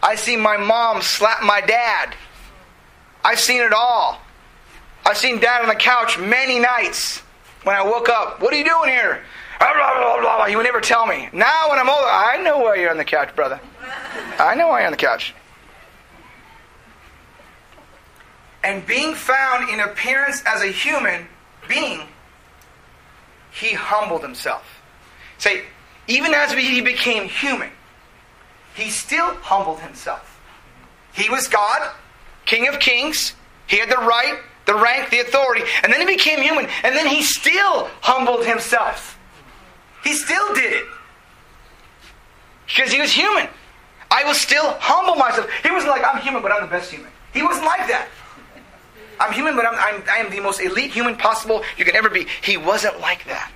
I've 0.08 0.22
seen 0.22 0.39
my 0.39 0.56
mom 0.56 1.02
slap 1.02 1.43
my 1.43 1.60
dad. 1.60 2.15
I've 3.26 3.41
seen 3.41 3.62
it 3.62 3.74
all. 3.74 4.22
I've 5.06 5.17
seen 5.17 5.38
dad 5.39 5.63
on 5.63 5.67
the 5.67 5.76
couch 5.76 6.17
many 6.17 6.60
nights 6.60 7.20
when 7.63 7.76
I 7.76 7.84
woke 7.84 8.08
up. 8.08 8.39
What 8.41 8.54
are 8.54 8.58
you 8.58 8.63
doing 8.63 8.89
here? 8.89 9.22
Blah, 9.60 9.74
blah, 9.74 10.22
blah, 10.22 10.46
He 10.46 10.56
would 10.56 10.63
never 10.63 10.80
tell 10.80 11.06
me. 11.06 11.28
Now, 11.34 11.70
when 11.70 11.78
I'm 11.78 11.89
older, 11.89 12.08
I 12.08 12.41
know 12.41 12.60
why 12.60 12.76
you're 12.76 12.89
on 12.89 12.96
the 12.96 13.04
couch, 13.04 13.36
brother. 13.36 13.60
I 14.39 14.56
know 14.56 14.70
why 14.70 14.80
you're 14.80 14.88
on 14.88 14.93
the 14.93 14.98
couch. 14.98 15.36
And 18.63 18.88
being 18.88 19.13
found 19.13 19.70
in 19.70 19.82
appearance 19.82 20.41
as 20.46 20.62
a 20.62 20.67
human 20.67 21.28
being, 21.67 22.08
he 23.52 23.74
humbled 23.74 24.22
himself. 24.22 24.63
Say, 25.38 25.63
even 26.08 26.34
as 26.34 26.54
he 26.54 26.80
became 26.80 27.28
human, 27.28 27.72
he 28.77 28.91
still 28.91 29.33
humbled 29.41 29.79
himself. 29.79 30.39
He 31.11 31.31
was 31.31 31.47
God, 31.47 31.91
King 32.45 32.67
of 32.67 32.79
Kings. 32.79 33.33
He 33.65 33.79
had 33.79 33.89
the 33.89 33.97
right, 33.97 34.37
the 34.67 34.75
rank, 34.75 35.09
the 35.09 35.19
authority. 35.19 35.63
And 35.81 35.91
then 35.91 35.99
he 35.99 36.05
became 36.05 36.39
human. 36.41 36.67
And 36.83 36.95
then 36.95 37.07
he 37.07 37.23
still 37.23 37.89
humbled 38.01 38.45
himself. 38.45 39.17
He 40.03 40.13
still 40.13 40.53
did 40.53 40.73
it. 40.73 40.85
Because 42.67 42.91
he 42.91 43.01
was 43.01 43.11
human. 43.11 43.47
I 44.11 44.23
will 44.25 44.35
still 44.35 44.75
humble 44.79 45.15
myself. 45.15 45.49
He 45.63 45.71
wasn't 45.71 45.89
like, 45.91 46.03
I'm 46.05 46.21
human, 46.21 46.43
but 46.43 46.51
I'm 46.51 46.61
the 46.61 46.67
best 46.67 46.91
human. 46.91 47.09
He 47.33 47.41
wasn't 47.41 47.65
like 47.65 47.87
that. 47.87 48.07
I'm 49.19 49.33
human, 49.33 49.55
but 49.55 49.65
I'm, 49.65 49.73
I'm, 49.73 50.03
I 50.07 50.17
am 50.17 50.29
the 50.29 50.39
most 50.39 50.61
elite 50.61 50.91
human 50.91 51.15
possible 51.15 51.63
you 51.77 51.83
can 51.83 51.95
ever 51.95 52.11
be. 52.11 52.27
He 52.43 52.57
wasn't 52.57 52.99
like 52.99 53.25
that. 53.25 53.51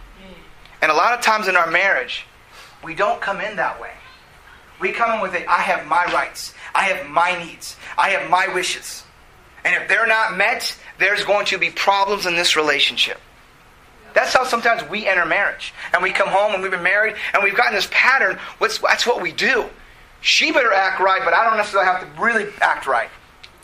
And 0.81 0.91
a 0.91 0.95
lot 0.95 1.13
of 1.13 1.21
times 1.21 1.47
in 1.47 1.55
our 1.55 1.69
marriage, 1.69 2.25
we 2.83 2.95
don't 2.95 3.21
come 3.21 3.39
in 3.39 3.55
that 3.57 3.79
way. 3.79 3.91
We 4.81 4.91
come 4.91 5.11
in 5.11 5.21
with 5.21 5.35
it, 5.35 5.47
I 5.47 5.59
have 5.59 5.87
my 5.87 6.05
rights. 6.05 6.53
I 6.73 6.85
have 6.85 7.07
my 7.07 7.37
needs. 7.43 7.75
I 7.97 8.09
have 8.09 8.29
my 8.29 8.47
wishes. 8.53 9.03
And 9.63 9.75
if 9.75 9.87
they're 9.87 10.07
not 10.07 10.35
met, 10.37 10.75
there's 10.97 11.23
going 11.23 11.45
to 11.47 11.57
be 11.57 11.69
problems 11.69 12.25
in 12.25 12.35
this 12.35 12.55
relationship. 12.55 13.19
That's 14.13 14.33
how 14.33 14.43
sometimes 14.43 14.83
we 14.89 15.07
enter 15.07 15.25
marriage. 15.25 15.73
And 15.93 16.01
we 16.01 16.11
come 16.11 16.27
home 16.27 16.53
and 16.53 16.61
we've 16.61 16.71
been 16.71 16.83
married 16.83 17.15
and 17.33 17.43
we've 17.43 17.55
gotten 17.55 17.75
this 17.75 17.87
pattern. 17.91 18.39
What's, 18.57 18.79
that's 18.79 19.05
what 19.05 19.21
we 19.21 19.31
do. 19.31 19.65
She 20.21 20.51
better 20.51 20.73
act 20.73 20.99
right, 20.99 21.21
but 21.23 21.33
I 21.33 21.43
don't 21.45 21.57
necessarily 21.57 21.87
have 21.87 22.01
to 22.01 22.21
really 22.21 22.51
act 22.61 22.87
right. 22.87 23.09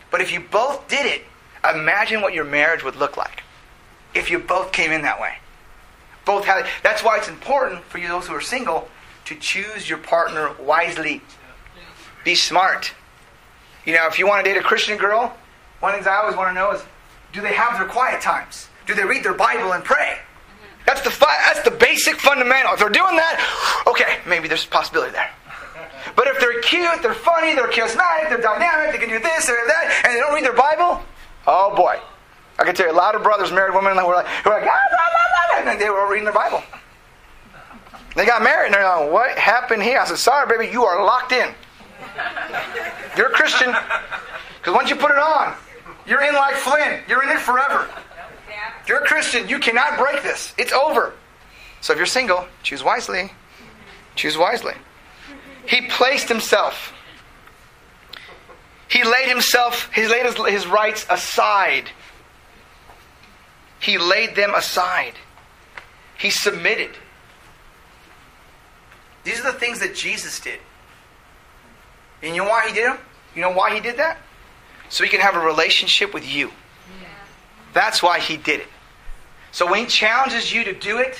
But 0.09 0.21
if 0.21 0.31
you 0.31 0.39
both 0.39 0.87
did 0.87 1.05
it, 1.05 1.23
imagine 1.69 2.21
what 2.21 2.33
your 2.33 2.45
marriage 2.45 2.83
would 2.83 2.95
look 2.95 3.17
like 3.17 3.43
if 4.13 4.31
you 4.31 4.39
both 4.39 4.71
came 4.71 4.91
in 4.91 5.01
that 5.01 5.19
way. 5.19 5.35
Both 6.25 6.45
had 6.45 6.65
That's 6.83 7.03
why 7.03 7.17
it's 7.17 7.27
important 7.27 7.83
for 7.85 7.97
you, 7.97 8.07
those 8.07 8.27
who 8.27 8.33
are 8.33 8.41
single, 8.41 8.89
to 9.27 9.35
choose 9.35 9.89
your 9.89 9.97
partner 9.97 10.55
wisely. 10.57 11.21
Be 12.23 12.33
smart. 12.33 12.93
You 13.85 13.93
know, 13.93 14.07
if 14.07 14.17
you 14.17 14.25
want 14.25 14.45
to 14.45 14.49
date 14.49 14.57
a 14.57 14.63
Christian 14.63 14.97
girl, 14.97 15.35
one 15.81 15.93
of 15.93 15.99
the 15.99 16.03
things 16.03 16.07
I 16.07 16.21
always 16.21 16.37
want 16.37 16.49
to 16.49 16.53
know 16.53 16.71
is 16.71 16.81
do 17.33 17.41
they 17.41 17.53
have 17.53 17.77
their 17.77 17.87
quiet 17.87 18.21
times? 18.21 18.69
Do 18.85 18.93
they 18.93 19.03
read 19.03 19.25
their 19.25 19.33
Bible 19.33 19.73
and 19.73 19.83
pray? 19.83 20.19
That's 20.85 21.01
the, 21.01 21.09
fi- 21.11 21.43
that's 21.45 21.61
the 21.63 21.71
basic 21.71 22.15
fundamental. 22.15 22.71
If 22.71 22.79
they're 22.79 22.89
doing 22.89 23.17
that, 23.17 23.83
okay, 23.85 24.19
maybe 24.25 24.47
there's 24.47 24.63
a 24.63 24.69
possibility 24.69 25.11
there. 25.11 25.29
But 26.15 26.27
if 26.27 26.39
they're 26.39 26.61
cute, 26.61 27.01
they're 27.01 27.13
funny, 27.13 27.53
they're 27.53 27.67
charismatic, 27.67 28.29
they're 28.29 28.39
dynamic, 28.39 28.93
they 28.93 28.97
can 28.97 29.09
do 29.09 29.19
this 29.19 29.49
or 29.49 29.59
that, 29.67 30.03
and 30.05 30.15
they 30.15 30.19
don't 30.19 30.33
read 30.33 30.45
their 30.45 30.55
Bible, 30.55 31.03
oh 31.45 31.75
boy. 31.75 31.99
I 32.57 32.63
can 32.63 32.73
tell 32.73 32.87
you, 32.87 32.93
a 32.93 32.95
lot 32.95 33.13
of 33.13 33.23
brothers 33.23 33.51
married 33.51 33.75
women 33.75 33.97
who 33.97 34.07
were 34.07 34.15
like, 34.15 34.27
who 34.27 34.49
like 34.49 34.63
ah, 34.63 34.87
blah, 34.89 35.59
blah, 35.59 35.63
blah, 35.63 35.71
and 35.71 35.81
they 35.81 35.89
were 35.89 36.09
reading 36.09 36.23
their 36.23 36.33
Bible. 36.33 36.63
They 38.17 38.25
got 38.25 38.41
married 38.41 38.65
and 38.65 38.73
they're 38.73 38.83
like, 38.83 39.11
what 39.11 39.37
happened 39.37 39.83
here? 39.83 39.99
I 39.99 40.05
said, 40.05 40.17
sorry, 40.17 40.47
baby, 40.47 40.71
you 40.71 40.83
are 40.83 41.05
locked 41.05 41.31
in. 41.31 41.53
You're 43.15 43.27
a 43.27 43.31
Christian. 43.31 43.75
Because 44.57 44.73
once 44.73 44.89
you 44.89 44.95
put 44.95 45.11
it 45.11 45.19
on, 45.19 45.55
you're 46.07 46.23
in 46.23 46.33
like 46.33 46.55
Flynn. 46.55 46.99
You're 47.07 47.21
in 47.21 47.29
it 47.29 47.39
forever. 47.39 47.87
You're 48.87 49.03
a 49.03 49.05
Christian. 49.05 49.47
You 49.47 49.59
cannot 49.59 49.99
break 49.99 50.23
this. 50.23 50.55
It's 50.57 50.73
over. 50.73 51.13
So 51.81 51.93
if 51.93 51.97
you're 51.97 52.07
single, 52.07 52.47
choose 52.63 52.83
wisely. 52.83 53.31
Choose 54.15 54.35
wisely. 54.35 54.73
He 55.67 55.81
placed 55.81 56.27
himself. 56.27 56.93
He 58.89 59.03
laid 59.03 59.27
himself, 59.27 59.93
he 59.93 60.07
laid 60.07 60.25
his, 60.25 60.35
his 60.47 60.65
rights 60.65 61.05
aside. 61.09 61.91
He 63.79 63.99
laid 63.99 64.35
them 64.35 64.55
aside. 64.55 65.13
He 66.17 66.31
submitted. 66.31 66.97
These 69.27 69.41
are 69.41 69.51
the 69.51 69.59
things 69.59 69.79
that 69.79 69.93
Jesus 69.93 70.39
did. 70.39 70.57
And 72.23 72.33
you 72.33 72.43
know 72.43 72.49
why 72.49 72.65
he 72.65 72.73
did 72.73 72.85
them? 72.85 72.97
You 73.35 73.41
know 73.41 73.51
why 73.51 73.75
he 73.75 73.81
did 73.81 73.97
that? 73.97 74.19
So 74.87 75.03
he 75.03 75.09
can 75.09 75.19
have 75.19 75.35
a 75.35 75.39
relationship 75.41 76.13
with 76.13 76.25
you. 76.25 76.49
That's 77.73 78.01
why 78.01 78.19
he 78.19 78.37
did 78.37 78.61
it. 78.61 78.67
So 79.51 79.69
when 79.69 79.81
he 79.81 79.85
challenges 79.85 80.53
you 80.53 80.63
to 80.63 80.73
do 80.73 80.99
it, 80.99 81.19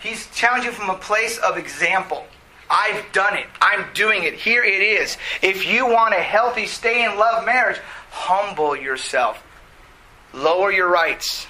he's 0.00 0.28
challenging 0.30 0.72
you 0.72 0.76
from 0.76 0.90
a 0.90 0.98
place 0.98 1.38
of 1.38 1.56
example. 1.56 2.26
I've 2.68 3.04
done 3.12 3.36
it. 3.36 3.46
I'm 3.60 3.86
doing 3.94 4.24
it. 4.24 4.34
Here 4.34 4.64
it 4.64 4.82
is. 4.82 5.16
If 5.40 5.68
you 5.68 5.86
want 5.86 6.14
a 6.14 6.20
healthy, 6.20 6.66
stay 6.66 7.04
in 7.04 7.16
love 7.16 7.46
marriage, 7.46 7.78
humble 8.10 8.74
yourself. 8.74 9.40
Lower 10.34 10.72
your 10.72 10.88
rights. 10.88 11.46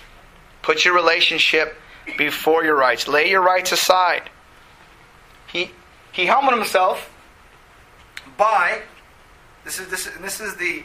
Put 0.60 0.84
your 0.84 0.94
relationship 0.94 1.80
before 2.18 2.64
your 2.64 2.76
rights. 2.76 3.08
Lay 3.08 3.30
your 3.30 3.40
rights 3.40 3.72
aside. 3.72 4.28
He, 5.46 5.70
he 6.16 6.24
humbled 6.24 6.54
himself 6.54 7.12
by, 8.38 8.80
this 9.66 9.78
is, 9.78 9.88
this, 9.88 10.08
this 10.22 10.40
is 10.40 10.56
the, 10.56 10.82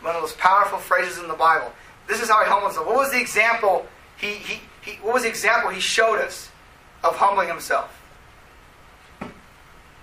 one 0.00 0.16
of 0.16 0.22
those 0.22 0.32
powerful 0.32 0.78
phrases 0.78 1.18
in 1.18 1.28
the 1.28 1.34
Bible. 1.34 1.70
This 2.08 2.22
is 2.22 2.30
how 2.30 2.42
he 2.42 2.48
humbled 2.48 2.70
himself. 2.72 2.86
What 2.86 2.96
was 2.96 3.12
the 3.12 3.20
example 3.20 3.86
he, 4.16 4.28
he, 4.28 4.60
he, 4.80 4.92
what 5.02 5.12
was 5.12 5.24
the 5.24 5.28
example 5.28 5.70
he 5.70 5.80
showed 5.80 6.18
us 6.18 6.50
of 7.04 7.14
humbling 7.14 7.48
himself? 7.48 7.94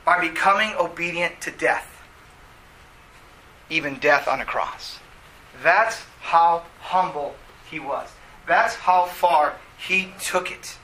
By 0.06 0.22
becoming 0.22 0.76
obedient 0.80 1.42
to 1.42 1.52
death. 1.52 1.92
Even 3.72 3.96
death 3.96 4.28
on 4.28 4.42
a 4.42 4.46
cross. 4.46 5.00
That's 5.64 6.04
how 6.22 6.62
humble 6.82 7.36
he 7.70 7.80
was. 7.80 8.10
That's 8.48 8.76
how 8.76 9.06
far 9.06 9.56
he 9.80 10.10
took 10.22 10.52
it. 10.52 10.78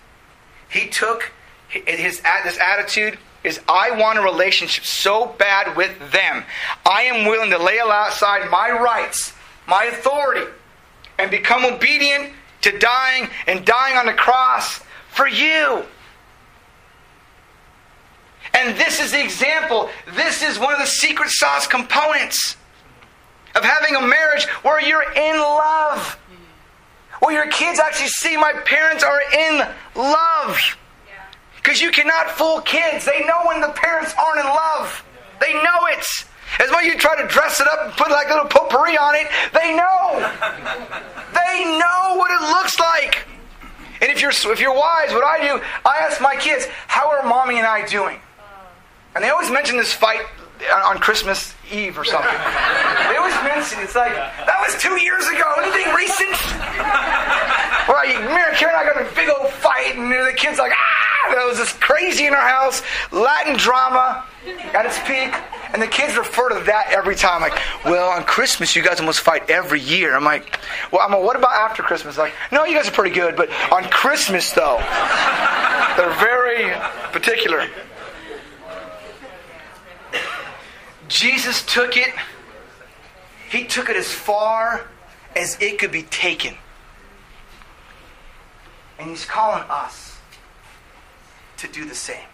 He 0.67 0.89
took 0.89 1.31
his 1.69 2.21
this 2.43 2.57
attitude 2.59 3.19
is 3.43 3.59
I 3.67 3.91
want 3.91 4.19
a 4.19 4.21
relationship 4.21 4.85
so 4.85 5.27
bad 5.37 5.75
with 5.75 5.97
them. 6.11 6.43
I 6.85 7.03
am 7.03 7.27
willing 7.27 7.49
to 7.49 7.57
lay 7.57 7.79
aside 7.79 8.49
my 8.49 8.71
rights, 8.71 9.33
my 9.67 9.85
authority, 9.85 10.49
and 11.19 11.29
become 11.29 11.65
obedient 11.65 12.33
to 12.61 12.77
dying 12.79 13.29
and 13.47 13.65
dying 13.65 13.97
on 13.97 14.05
the 14.05 14.13
cross 14.13 14.79
for 15.09 15.27
you. 15.27 15.83
And 18.53 18.77
this 18.77 18.99
is 19.01 19.11
the 19.11 19.23
example. 19.23 19.89
This 20.15 20.43
is 20.43 20.59
one 20.59 20.73
of 20.73 20.79
the 20.79 20.85
secret 20.85 21.29
sauce 21.29 21.67
components 21.67 22.55
of 23.55 23.63
having 23.63 23.95
a 23.95 24.01
marriage 24.01 24.45
where 24.63 24.81
you're 24.81 25.11
in 25.13 25.37
love. 25.37 26.19
Where 27.19 27.33
your 27.33 27.51
kids 27.51 27.79
actually 27.79 28.09
see 28.09 28.37
my 28.37 28.53
parents 28.65 29.03
are 29.03 29.21
in 29.21 29.67
love. 29.95 30.77
Because 31.63 31.81
you 31.81 31.91
cannot 31.91 32.29
fool 32.31 32.59
kids. 32.61 33.05
They 33.05 33.23
know 33.25 33.39
when 33.45 33.61
the 33.61 33.69
parents 33.69 34.13
aren't 34.19 34.41
in 34.41 34.45
love. 34.45 35.03
They 35.39 35.53
know 35.53 35.87
it. 35.87 36.05
As 36.59 36.69
much 36.69 36.85
as 36.85 36.93
you 36.93 36.99
try 36.99 37.19
to 37.19 37.27
dress 37.27 37.59
it 37.59 37.67
up 37.67 37.85
and 37.85 37.93
put 37.93 38.11
like 38.11 38.27
a 38.27 38.33
little 38.33 38.49
potpourri 38.49 38.97
on 38.97 39.15
it, 39.15 39.27
they 39.53 39.75
know. 39.75 40.19
they 41.33 41.63
know 41.79 42.15
what 42.17 42.31
it 42.31 42.41
looks 42.49 42.79
like. 42.79 43.25
And 44.01 44.11
if 44.11 44.21
you're 44.21 44.31
if 44.31 44.59
you're 44.59 44.73
wise, 44.73 45.11
what 45.13 45.23
I 45.23 45.39
do, 45.41 45.61
I 45.85 45.97
ask 45.99 46.21
my 46.21 46.35
kids, 46.35 46.67
"How 46.87 47.09
are 47.09 47.23
mommy 47.23 47.57
and 47.57 47.65
I 47.65 47.85
doing?" 47.85 48.19
And 49.15 49.23
they 49.23 49.29
always 49.29 49.49
mention 49.49 49.77
this 49.77 49.93
fight 49.93 50.21
on 50.85 50.99
Christmas 50.99 51.55
Eve 51.73 51.97
or 51.97 52.05
something. 52.05 52.37
they 53.09 53.17
always 53.17 53.35
mention 53.41 53.81
it's 53.81 53.95
like 53.95 54.13
that 54.13 54.57
was 54.61 54.77
two 54.81 55.01
years 55.01 55.25
ago. 55.27 55.47
Anything 55.57 55.89
recent? 55.93 56.37
Well, 57.89 58.05
Mary 58.29 58.55
Karen 58.55 58.75
and 58.77 58.89
I 58.89 58.93
got 58.93 59.01
a 59.01 59.15
big 59.15 59.29
old 59.29 59.49
fight, 59.49 59.97
and 59.97 60.11
the 60.11 60.33
kids 60.37 60.59
like 60.59 60.71
ah. 60.71 61.03
There 61.31 61.47
was 61.47 61.57
just 61.57 61.79
crazy 61.79 62.27
in 62.27 62.33
our 62.33 62.47
house, 62.47 62.83
Latin 63.11 63.55
drama 63.55 64.25
at 64.73 64.85
its 64.85 64.99
peak. 64.99 65.33
And 65.73 65.81
the 65.81 65.87
kids 65.87 66.15
refer 66.15 66.49
to 66.49 66.63
that 66.65 66.91
every 66.91 67.15
time. 67.15 67.41
Like, 67.41 67.59
well, 67.83 68.09
on 68.11 68.23
Christmas, 68.23 68.75
you 68.75 68.83
guys 68.83 68.99
almost 68.99 69.21
fight 69.21 69.49
every 69.49 69.79
year. 69.79 70.15
I'm 70.15 70.23
like, 70.23 70.59
well, 70.91 71.01
I'm 71.01 71.11
like, 71.11 71.23
what 71.23 71.35
about 71.35 71.51
after 71.51 71.81
Christmas? 71.81 72.17
Like, 72.17 72.33
no, 72.51 72.65
you 72.65 72.75
guys 72.75 72.87
are 72.87 72.91
pretty 72.91 73.15
good, 73.15 73.35
but 73.35 73.49
on 73.71 73.83
Christmas, 73.85 74.51
though, 74.51 74.77
they're 75.97 76.13
very 76.19 76.71
particular. 77.11 77.67
Jesus 81.13 81.63
took 81.67 81.95
it, 81.95 82.11
he 83.51 83.65
took 83.65 83.87
it 83.87 83.95
as 83.95 84.11
far 84.11 84.87
as 85.35 85.61
it 85.61 85.77
could 85.77 85.91
be 85.91 86.01
taken. 86.01 86.55
And 88.97 89.11
he's 89.11 89.23
calling 89.23 89.61
us 89.69 90.17
to 91.57 91.67
do 91.67 91.85
the 91.85 91.93
same. 91.93 92.25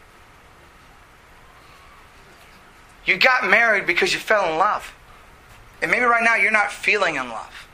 You 3.05 3.17
got 3.17 3.49
married 3.49 3.85
because 3.85 4.13
you 4.13 4.19
fell 4.19 4.49
in 4.49 4.57
love. 4.57 4.93
And 5.81 5.91
maybe 5.91 6.05
right 6.05 6.23
now 6.23 6.35
you're 6.37 6.49
not 6.49 6.71
feeling 6.71 7.15
in 7.15 7.27
love. 7.27 7.67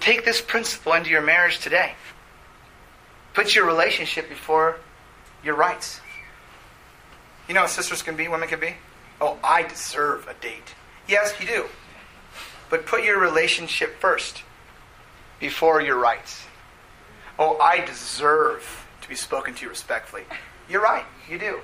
Take 0.00 0.24
this 0.24 0.40
principle 0.40 0.94
into 0.94 1.10
your 1.10 1.22
marriage 1.22 1.58
today. 1.58 1.92
Put 3.34 3.54
your 3.54 3.66
relationship 3.66 4.30
before 4.30 4.78
your 5.44 5.54
rights. 5.54 6.00
You 7.46 7.52
know 7.52 7.60
what 7.60 7.70
sisters 7.70 8.00
can 8.00 8.16
be, 8.16 8.26
women 8.26 8.48
can 8.48 8.58
be? 8.58 8.74
Oh, 9.20 9.38
I 9.42 9.62
deserve 9.62 10.28
a 10.28 10.34
date. 10.34 10.74
Yes, 11.08 11.34
you 11.40 11.46
do. 11.46 11.66
But 12.70 12.86
put 12.86 13.04
your 13.04 13.18
relationship 13.18 13.98
first 13.98 14.42
before 15.40 15.80
your 15.80 15.98
rights. 15.98 16.44
Oh, 17.38 17.58
I 17.58 17.84
deserve 17.84 18.86
to 19.00 19.08
be 19.08 19.14
spoken 19.14 19.54
to 19.54 19.68
respectfully. 19.68 20.24
You're 20.68 20.82
right, 20.82 21.04
you 21.28 21.38
do. 21.38 21.60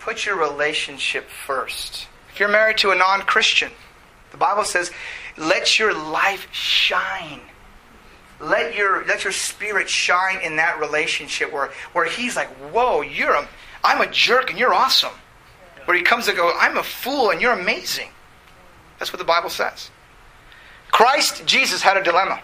Put 0.00 0.24
your 0.24 0.36
relationship 0.36 1.28
first. 1.28 2.06
If 2.32 2.38
you're 2.38 2.48
married 2.48 2.78
to 2.78 2.90
a 2.90 2.94
non 2.94 3.22
Christian, 3.22 3.70
the 4.30 4.36
Bible 4.36 4.64
says, 4.64 4.90
let 5.36 5.78
your 5.78 5.92
life 5.92 6.48
shine. 6.52 7.40
Let 8.40 8.74
your, 8.74 9.04
let 9.06 9.24
your 9.24 9.32
spirit 9.32 9.88
shine 9.88 10.40
in 10.42 10.56
that 10.56 10.78
relationship 10.80 11.52
where, 11.52 11.70
where 11.92 12.06
he's 12.06 12.36
like, 12.36 12.48
whoa, 12.72 13.02
you're 13.02 13.34
a, 13.34 13.48
I'm 13.84 14.00
a 14.00 14.10
jerk 14.10 14.50
and 14.50 14.58
you're 14.58 14.72
awesome. 14.72 15.12
Where 15.84 15.96
he 15.96 16.02
comes 16.02 16.28
and 16.28 16.36
goes, 16.36 16.52
I'm 16.58 16.76
a 16.76 16.82
fool 16.82 17.30
and 17.30 17.40
you're 17.40 17.52
amazing. 17.52 18.10
That's 18.98 19.12
what 19.12 19.18
the 19.18 19.24
Bible 19.24 19.50
says. 19.50 19.90
Christ, 20.90 21.46
Jesus, 21.46 21.82
had 21.82 21.96
a 21.96 22.02
dilemma. 22.02 22.42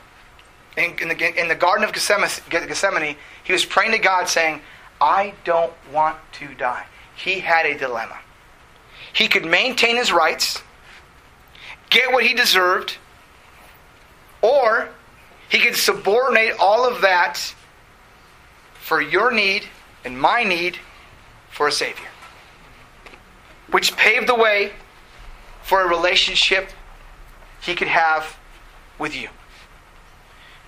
In, 0.76 0.98
in, 1.00 1.08
the, 1.08 1.40
in 1.40 1.48
the 1.48 1.54
Garden 1.54 1.84
of 1.84 1.92
Gethsemane, 1.92 3.16
he 3.44 3.52
was 3.52 3.64
praying 3.64 3.92
to 3.92 3.98
God 3.98 4.28
saying, 4.28 4.60
I 5.00 5.34
don't 5.44 5.72
want 5.92 6.16
to 6.32 6.54
die 6.54 6.86
he 7.16 7.40
had 7.40 7.66
a 7.66 7.76
dilemma. 7.76 8.18
He 9.12 9.26
could 9.26 9.46
maintain 9.46 9.96
his 9.96 10.12
rights, 10.12 10.62
get 11.90 12.12
what 12.12 12.24
he 12.24 12.34
deserved, 12.34 12.98
or 14.42 14.90
he 15.48 15.58
could 15.58 15.76
subordinate 15.76 16.54
all 16.60 16.86
of 16.86 17.00
that 17.00 17.54
for 18.74 19.00
your 19.00 19.32
need 19.32 19.64
and 20.04 20.20
my 20.20 20.44
need 20.44 20.78
for 21.50 21.66
a 21.66 21.72
Savior. 21.72 22.06
Which 23.70 23.96
paved 23.96 24.28
the 24.28 24.34
way 24.34 24.72
for 25.62 25.82
a 25.82 25.88
relationship 25.88 26.70
he 27.60 27.74
could 27.74 27.88
have 27.88 28.36
with 28.98 29.14
you. 29.14 29.28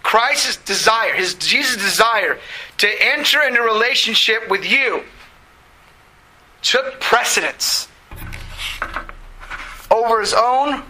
Christ's 0.02 0.56
desire, 0.56 1.14
his 1.14 1.34
Jesus' 1.34 1.76
desire 1.76 2.38
to 2.78 2.88
enter 3.04 3.42
into 3.42 3.60
a 3.60 3.64
relationship 3.64 4.48
with 4.48 4.64
you 4.64 5.02
took 6.62 7.00
precedence 7.00 7.88
over 9.90 10.20
his 10.20 10.34
own 10.34 10.82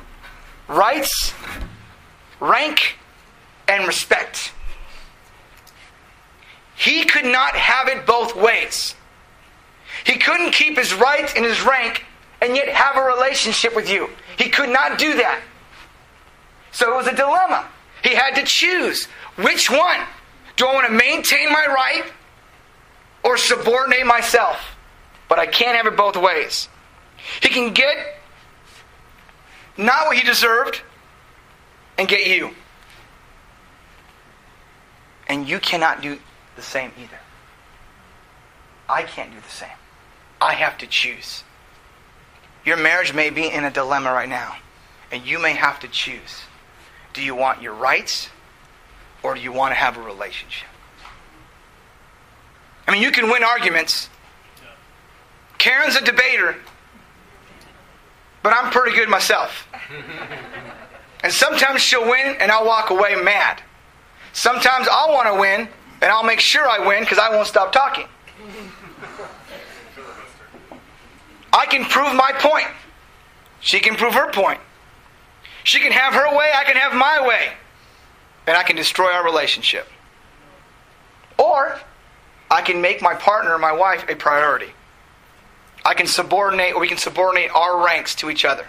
rights, 0.69 1.35
rank, 2.41 2.97
and 3.67 3.87
respect. 3.87 4.53
He 6.77 7.05
could 7.05 7.25
not 7.25 7.57
have 7.57 7.89
it 7.89 8.07
both 8.07 8.37
ways. 8.37 8.95
He 10.05 10.19
couldn't 10.19 10.53
keep 10.53 10.77
his 10.77 10.95
rights 10.95 11.35
and 11.37 11.45
his 11.45 11.63
rank 11.63 12.05
and 12.41 12.55
yet 12.55 12.69
have 12.69 12.97
a 12.97 13.03
relationship 13.03 13.75
with 13.75 13.91
you. 13.91 14.09
He 14.37 14.49
could 14.49 14.69
not 14.69 14.99
do 14.99 15.17
that. 15.17 15.43
So 16.73 16.93
it 16.93 16.97
was 16.97 17.07
a 17.07 17.15
dilemma. 17.15 17.67
He 18.03 18.15
had 18.15 18.35
to 18.37 18.45
choose 18.45 19.07
which 19.37 19.71
one? 19.71 20.01
Do 20.57 20.67
I 20.67 20.75
want 20.75 20.87
to 20.87 20.93
maintain 20.93 21.51
my 21.53 21.67
right 21.67 22.05
or 23.23 23.37
subordinate 23.37 24.07
myself, 24.07 24.77
but 25.29 25.39
I 25.39 25.47
can't 25.47 25.77
have 25.77 25.87
it 25.87 25.97
both 25.97 26.17
ways. 26.17 26.69
He 27.41 27.49
can 27.49 27.73
get 27.73 27.97
not 29.77 30.07
what 30.07 30.17
he 30.17 30.25
deserved 30.25 30.83
and 31.97 32.09
get 32.09 32.27
you. 32.27 32.55
And 35.29 35.49
you 35.49 35.59
cannot 35.61 36.01
do 36.01 36.19
the 36.57 36.63
same 36.63 36.93
either. 36.99 37.19
I 38.89 39.03
can't 39.03 39.31
do 39.31 39.41
the 39.41 39.55
same. 39.55 39.69
I 40.41 40.55
have 40.55 40.79
to 40.79 40.87
choose. 40.87 41.45
Your 42.65 42.77
marriage 42.77 43.15
may 43.15 43.31
be 43.31 43.49
in 43.49 43.65
a 43.65 43.71
dilemma 43.71 44.13
right 44.13 44.29
now, 44.29 44.57
and 45.11 45.25
you 45.27 45.39
may 45.39 45.53
have 45.53 45.81
to 45.81 45.89
choose. 45.89 46.43
Do 47.13 47.23
you 47.23 47.35
want 47.35 47.63
your 47.63 47.75
rights 47.75 48.29
or 49.23 49.35
do 49.35 49.41
you 49.41 49.53
want 49.53 49.73
to 49.73 49.75
have 49.75 49.97
a 49.97 50.03
relationship? 50.03 50.69
I 52.87 52.93
mean, 52.93 53.03
you 53.03 53.11
can 53.11 53.31
win 53.31 53.43
arguments. 53.43 54.09
Karen's 55.59 55.97
a 55.97 56.05
debater, 56.05 56.57
but 58.43 58.53
I'm 58.53 58.71
pretty 58.71 58.97
good 58.97 59.09
myself. 59.09 59.67
And 61.25 61.33
sometimes 61.33 61.81
she'll 61.81 62.09
win 62.09 62.37
and 62.39 62.53
I'll 62.53 62.65
walk 62.65 62.91
away 62.91 63.17
mad. 63.17 63.61
Sometimes 64.33 64.87
I'll 64.89 65.13
want 65.13 65.27
to 65.27 65.41
win 65.41 65.69
and 66.01 66.13
I'll 66.13 66.23
make 66.23 66.39
sure 66.39 66.69
I 66.69 66.87
win 66.87 67.03
because 67.03 67.19
I 67.19 67.29
won't 67.31 67.49
stop 67.49 67.73
talking. 67.73 68.07
I 71.59 71.67
can 71.67 71.85
prove 71.85 72.15
my 72.15 72.31
point. 72.39 72.69
She 73.59 73.81
can 73.81 73.97
prove 73.97 74.15
her 74.15 74.31
point. 74.31 74.61
She 75.65 75.81
can 75.81 75.91
have 75.91 76.15
her 76.15 76.37
way, 76.37 76.51
I 76.55 76.63
can 76.63 76.77
have 76.77 76.95
my 76.95 77.27
way. 77.27 77.49
And 78.47 78.57
I 78.57 78.63
can 78.63 78.77
destroy 78.77 79.11
our 79.11 79.25
relationship. 79.25 79.89
Or 81.37 81.81
I 82.49 82.63
can 82.63 82.81
make 82.81 83.03
my 83.03 83.15
partner 83.15 83.59
my 83.59 83.73
wife 83.73 84.09
a 84.09 84.15
priority. 84.15 84.73
I 85.85 85.95
can 85.95 86.07
subordinate, 86.07 86.75
or 86.75 86.81
we 86.81 86.87
can 86.87 86.97
subordinate 86.97 87.51
our 87.51 87.85
ranks 87.85 88.15
to 88.17 88.31
each 88.31 88.45
other. 88.45 88.67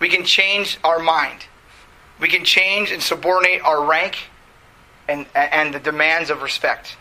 We 0.00 0.08
can 0.08 0.24
change 0.24 0.78
our 0.82 0.98
mind. 0.98 1.46
We 2.20 2.26
can 2.26 2.44
change 2.44 2.90
and 2.90 3.00
subordinate 3.00 3.62
our 3.62 3.84
rank 3.84 4.16
and, 5.08 5.26
and 5.32 5.72
the 5.72 5.78
demands 5.78 6.28
of 6.28 6.42
respect. 6.42 6.96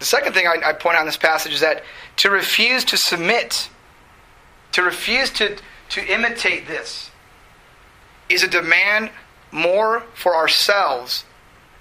The 0.00 0.06
second 0.06 0.32
thing 0.32 0.46
I, 0.46 0.70
I 0.70 0.72
point 0.72 0.96
out 0.96 1.00
in 1.00 1.06
this 1.06 1.18
passage 1.18 1.52
is 1.52 1.60
that 1.60 1.84
to 2.16 2.30
refuse 2.30 2.84
to 2.86 2.96
submit, 2.96 3.68
to 4.72 4.82
refuse 4.82 5.30
to, 5.32 5.56
to 5.90 6.12
imitate 6.12 6.66
this, 6.66 7.10
is 8.28 8.42
a 8.42 8.48
demand 8.48 9.10
more 9.52 10.00
for 10.14 10.34
ourselves 10.34 11.24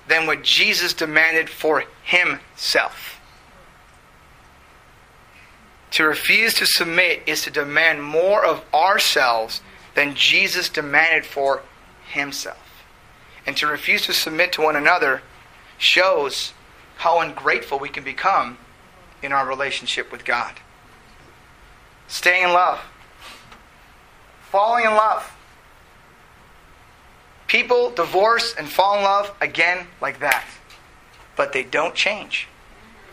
than 0.10 0.28
what 0.28 0.44
Jesus 0.44 0.94
demanded 0.94 1.50
for 1.50 1.86
himself. 2.04 3.22
To 5.92 6.04
refuse 6.04 6.54
to 6.56 6.66
submit 6.66 7.24
is 7.26 7.44
to 7.44 7.52
demand 7.52 8.04
more 8.04 8.44
of 8.44 8.64
ourselves 8.74 9.62
than 9.96 10.14
Jesus 10.14 10.68
demanded 10.68 11.26
for 11.26 11.62
himself. 12.12 12.84
And 13.46 13.56
to 13.58 13.68
refuse 13.68 14.02
to 14.08 14.14
submit 14.14 14.52
to 14.54 14.62
one 14.62 14.76
another 14.76 15.22
shows 15.78 16.54
how 17.00 17.22
ungrateful 17.22 17.80
we 17.80 17.88
can 17.88 18.04
become 18.04 18.58
in 19.24 19.32
our 19.32 19.48
relationship 19.48 20.12
with 20.12 20.26
God. 20.26 20.54
Staying 22.10 22.44
in 22.44 22.50
love, 22.50 22.82
falling 24.52 24.84
in 24.84 24.92
love. 24.92 25.32
People 27.48 27.90
divorce 27.92 28.54
and 28.54 28.68
fall 28.68 28.98
in 28.98 29.04
love 29.06 29.34
again 29.40 29.88
like 30.02 30.20
that, 30.20 30.46
but 31.38 31.54
they 31.54 31.64
don't 31.64 31.96
change. 31.96 32.50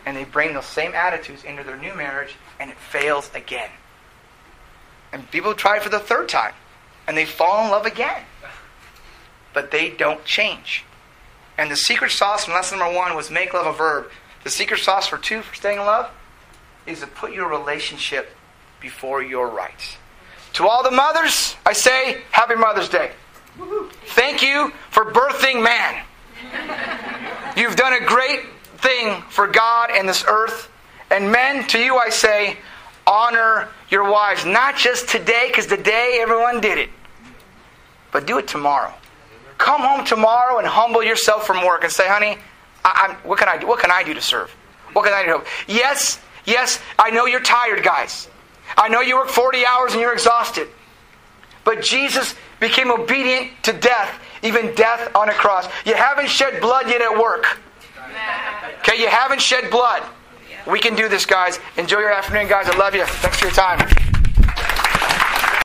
And 0.05 0.17
they 0.17 0.25
bring 0.25 0.53
those 0.53 0.65
same 0.65 0.93
attitudes 0.93 1.45
into 1.45 1.63
their 1.63 1.77
new 1.77 1.95
marriage, 1.95 2.35
and 2.59 2.69
it 2.69 2.77
fails 2.77 3.31
again. 3.33 3.69
And 5.13 5.31
people 5.31 5.53
try 5.53 5.79
for 5.79 5.87
the 5.87 5.99
third 5.99 6.27
time, 6.27 6.53
and 7.07 7.15
they 7.15 7.25
fall 7.25 7.63
in 7.63 7.71
love 7.71 7.85
again, 7.85 8.23
but 9.53 9.71
they 9.71 9.91
don't 9.91 10.25
change. 10.25 10.83
And 11.57 11.71
the 11.71 11.75
secret 11.75 12.11
sauce 12.11 12.47
in 12.47 12.53
lesson 12.53 12.79
number 12.79 12.95
one 12.95 13.15
was 13.15 13.31
make 13.31 13.53
love 13.53 13.65
a 13.65 13.77
verb. 13.77 14.11
The 14.43 14.49
secret 14.49 14.79
sauce 14.79 15.07
for 15.07 15.17
two 15.17 15.41
for 15.41 15.55
staying 15.55 15.79
in 15.79 15.85
love 15.85 16.11
is 16.85 16.99
to 17.01 17.07
put 17.07 17.33
your 17.33 17.49
relationship 17.49 18.35
before 18.79 19.21
your 19.21 19.49
rights. 19.49 19.97
To 20.53 20.67
all 20.67 20.83
the 20.83 20.91
mothers, 20.91 21.55
I 21.65 21.73
say, 21.73 22.21
Happy 22.31 22.55
Mother's 22.55 22.89
Day. 22.89 23.11
Thank 24.05 24.41
you 24.41 24.71
for 24.89 25.05
birthing 25.05 25.63
man. 25.63 26.03
You've 27.55 27.75
done 27.75 27.93
a 27.93 28.05
great 28.05 28.41
thing 28.77 29.21
for 29.29 29.47
God 29.47 29.89
and 29.91 30.07
this 30.07 30.23
earth. 30.27 30.69
And 31.09 31.31
men, 31.31 31.67
to 31.67 31.79
you 31.79 31.97
I 31.97 32.09
say, 32.09 32.57
honor 33.05 33.69
your 33.89 34.09
wives. 34.09 34.45
Not 34.45 34.77
just 34.77 35.09
today, 35.09 35.45
because 35.47 35.65
today 35.65 36.19
everyone 36.21 36.61
did 36.61 36.77
it, 36.77 36.89
but 38.11 38.27
do 38.27 38.37
it 38.37 38.47
tomorrow. 38.47 38.93
Come 39.57 39.81
home 39.81 40.05
tomorrow 40.05 40.59
and 40.59 40.67
humble 40.67 41.03
yourself 41.03 41.47
from 41.47 41.65
work 41.65 41.83
and 41.83 41.91
say, 41.91 42.07
honey, 42.07 42.37
I, 42.85 43.15
what, 43.23 43.39
can 43.39 43.49
I 43.49 43.57
do? 43.57 43.67
what 43.67 43.79
can 43.79 43.91
I 43.91 44.03
do 44.03 44.13
to 44.13 44.21
serve? 44.21 44.49
What 44.93 45.03
can 45.05 45.13
I 45.13 45.25
do? 45.25 45.43
Yes, 45.67 46.19
yes, 46.45 46.79
I 46.97 47.09
know 47.09 47.25
you're 47.25 47.41
tired, 47.41 47.83
guys. 47.83 48.29
I 48.77 48.87
know 48.89 49.01
you 49.01 49.15
work 49.15 49.29
40 49.29 49.65
hours 49.65 49.93
and 49.93 50.01
you're 50.01 50.13
exhausted. 50.13 50.67
But 51.63 51.81
Jesus 51.81 52.35
became 52.59 52.91
obedient 52.91 53.51
to 53.63 53.73
death, 53.73 54.19
even 54.41 54.73
death 54.75 55.13
on 55.15 55.29
a 55.29 55.33
cross. 55.33 55.67
You 55.85 55.95
haven't 55.95 56.29
shed 56.29 56.61
blood 56.61 56.87
yet 56.87 57.01
at 57.01 57.19
work. 57.19 57.59
Okay, 58.79 59.01
you 59.01 59.07
haven't 59.07 59.41
shed 59.41 59.69
blood. 59.69 60.03
We 60.65 60.79
can 60.79 60.95
do 60.95 61.09
this, 61.09 61.25
guys. 61.25 61.59
Enjoy 61.77 61.99
your 61.99 62.11
afternoon, 62.11 62.47
guys. 62.47 62.67
I 62.67 62.77
love 62.77 62.95
you. 62.95 63.05
Thanks 63.05 63.39
for 63.39 63.45
your 63.45 63.53
time. 63.53 64.16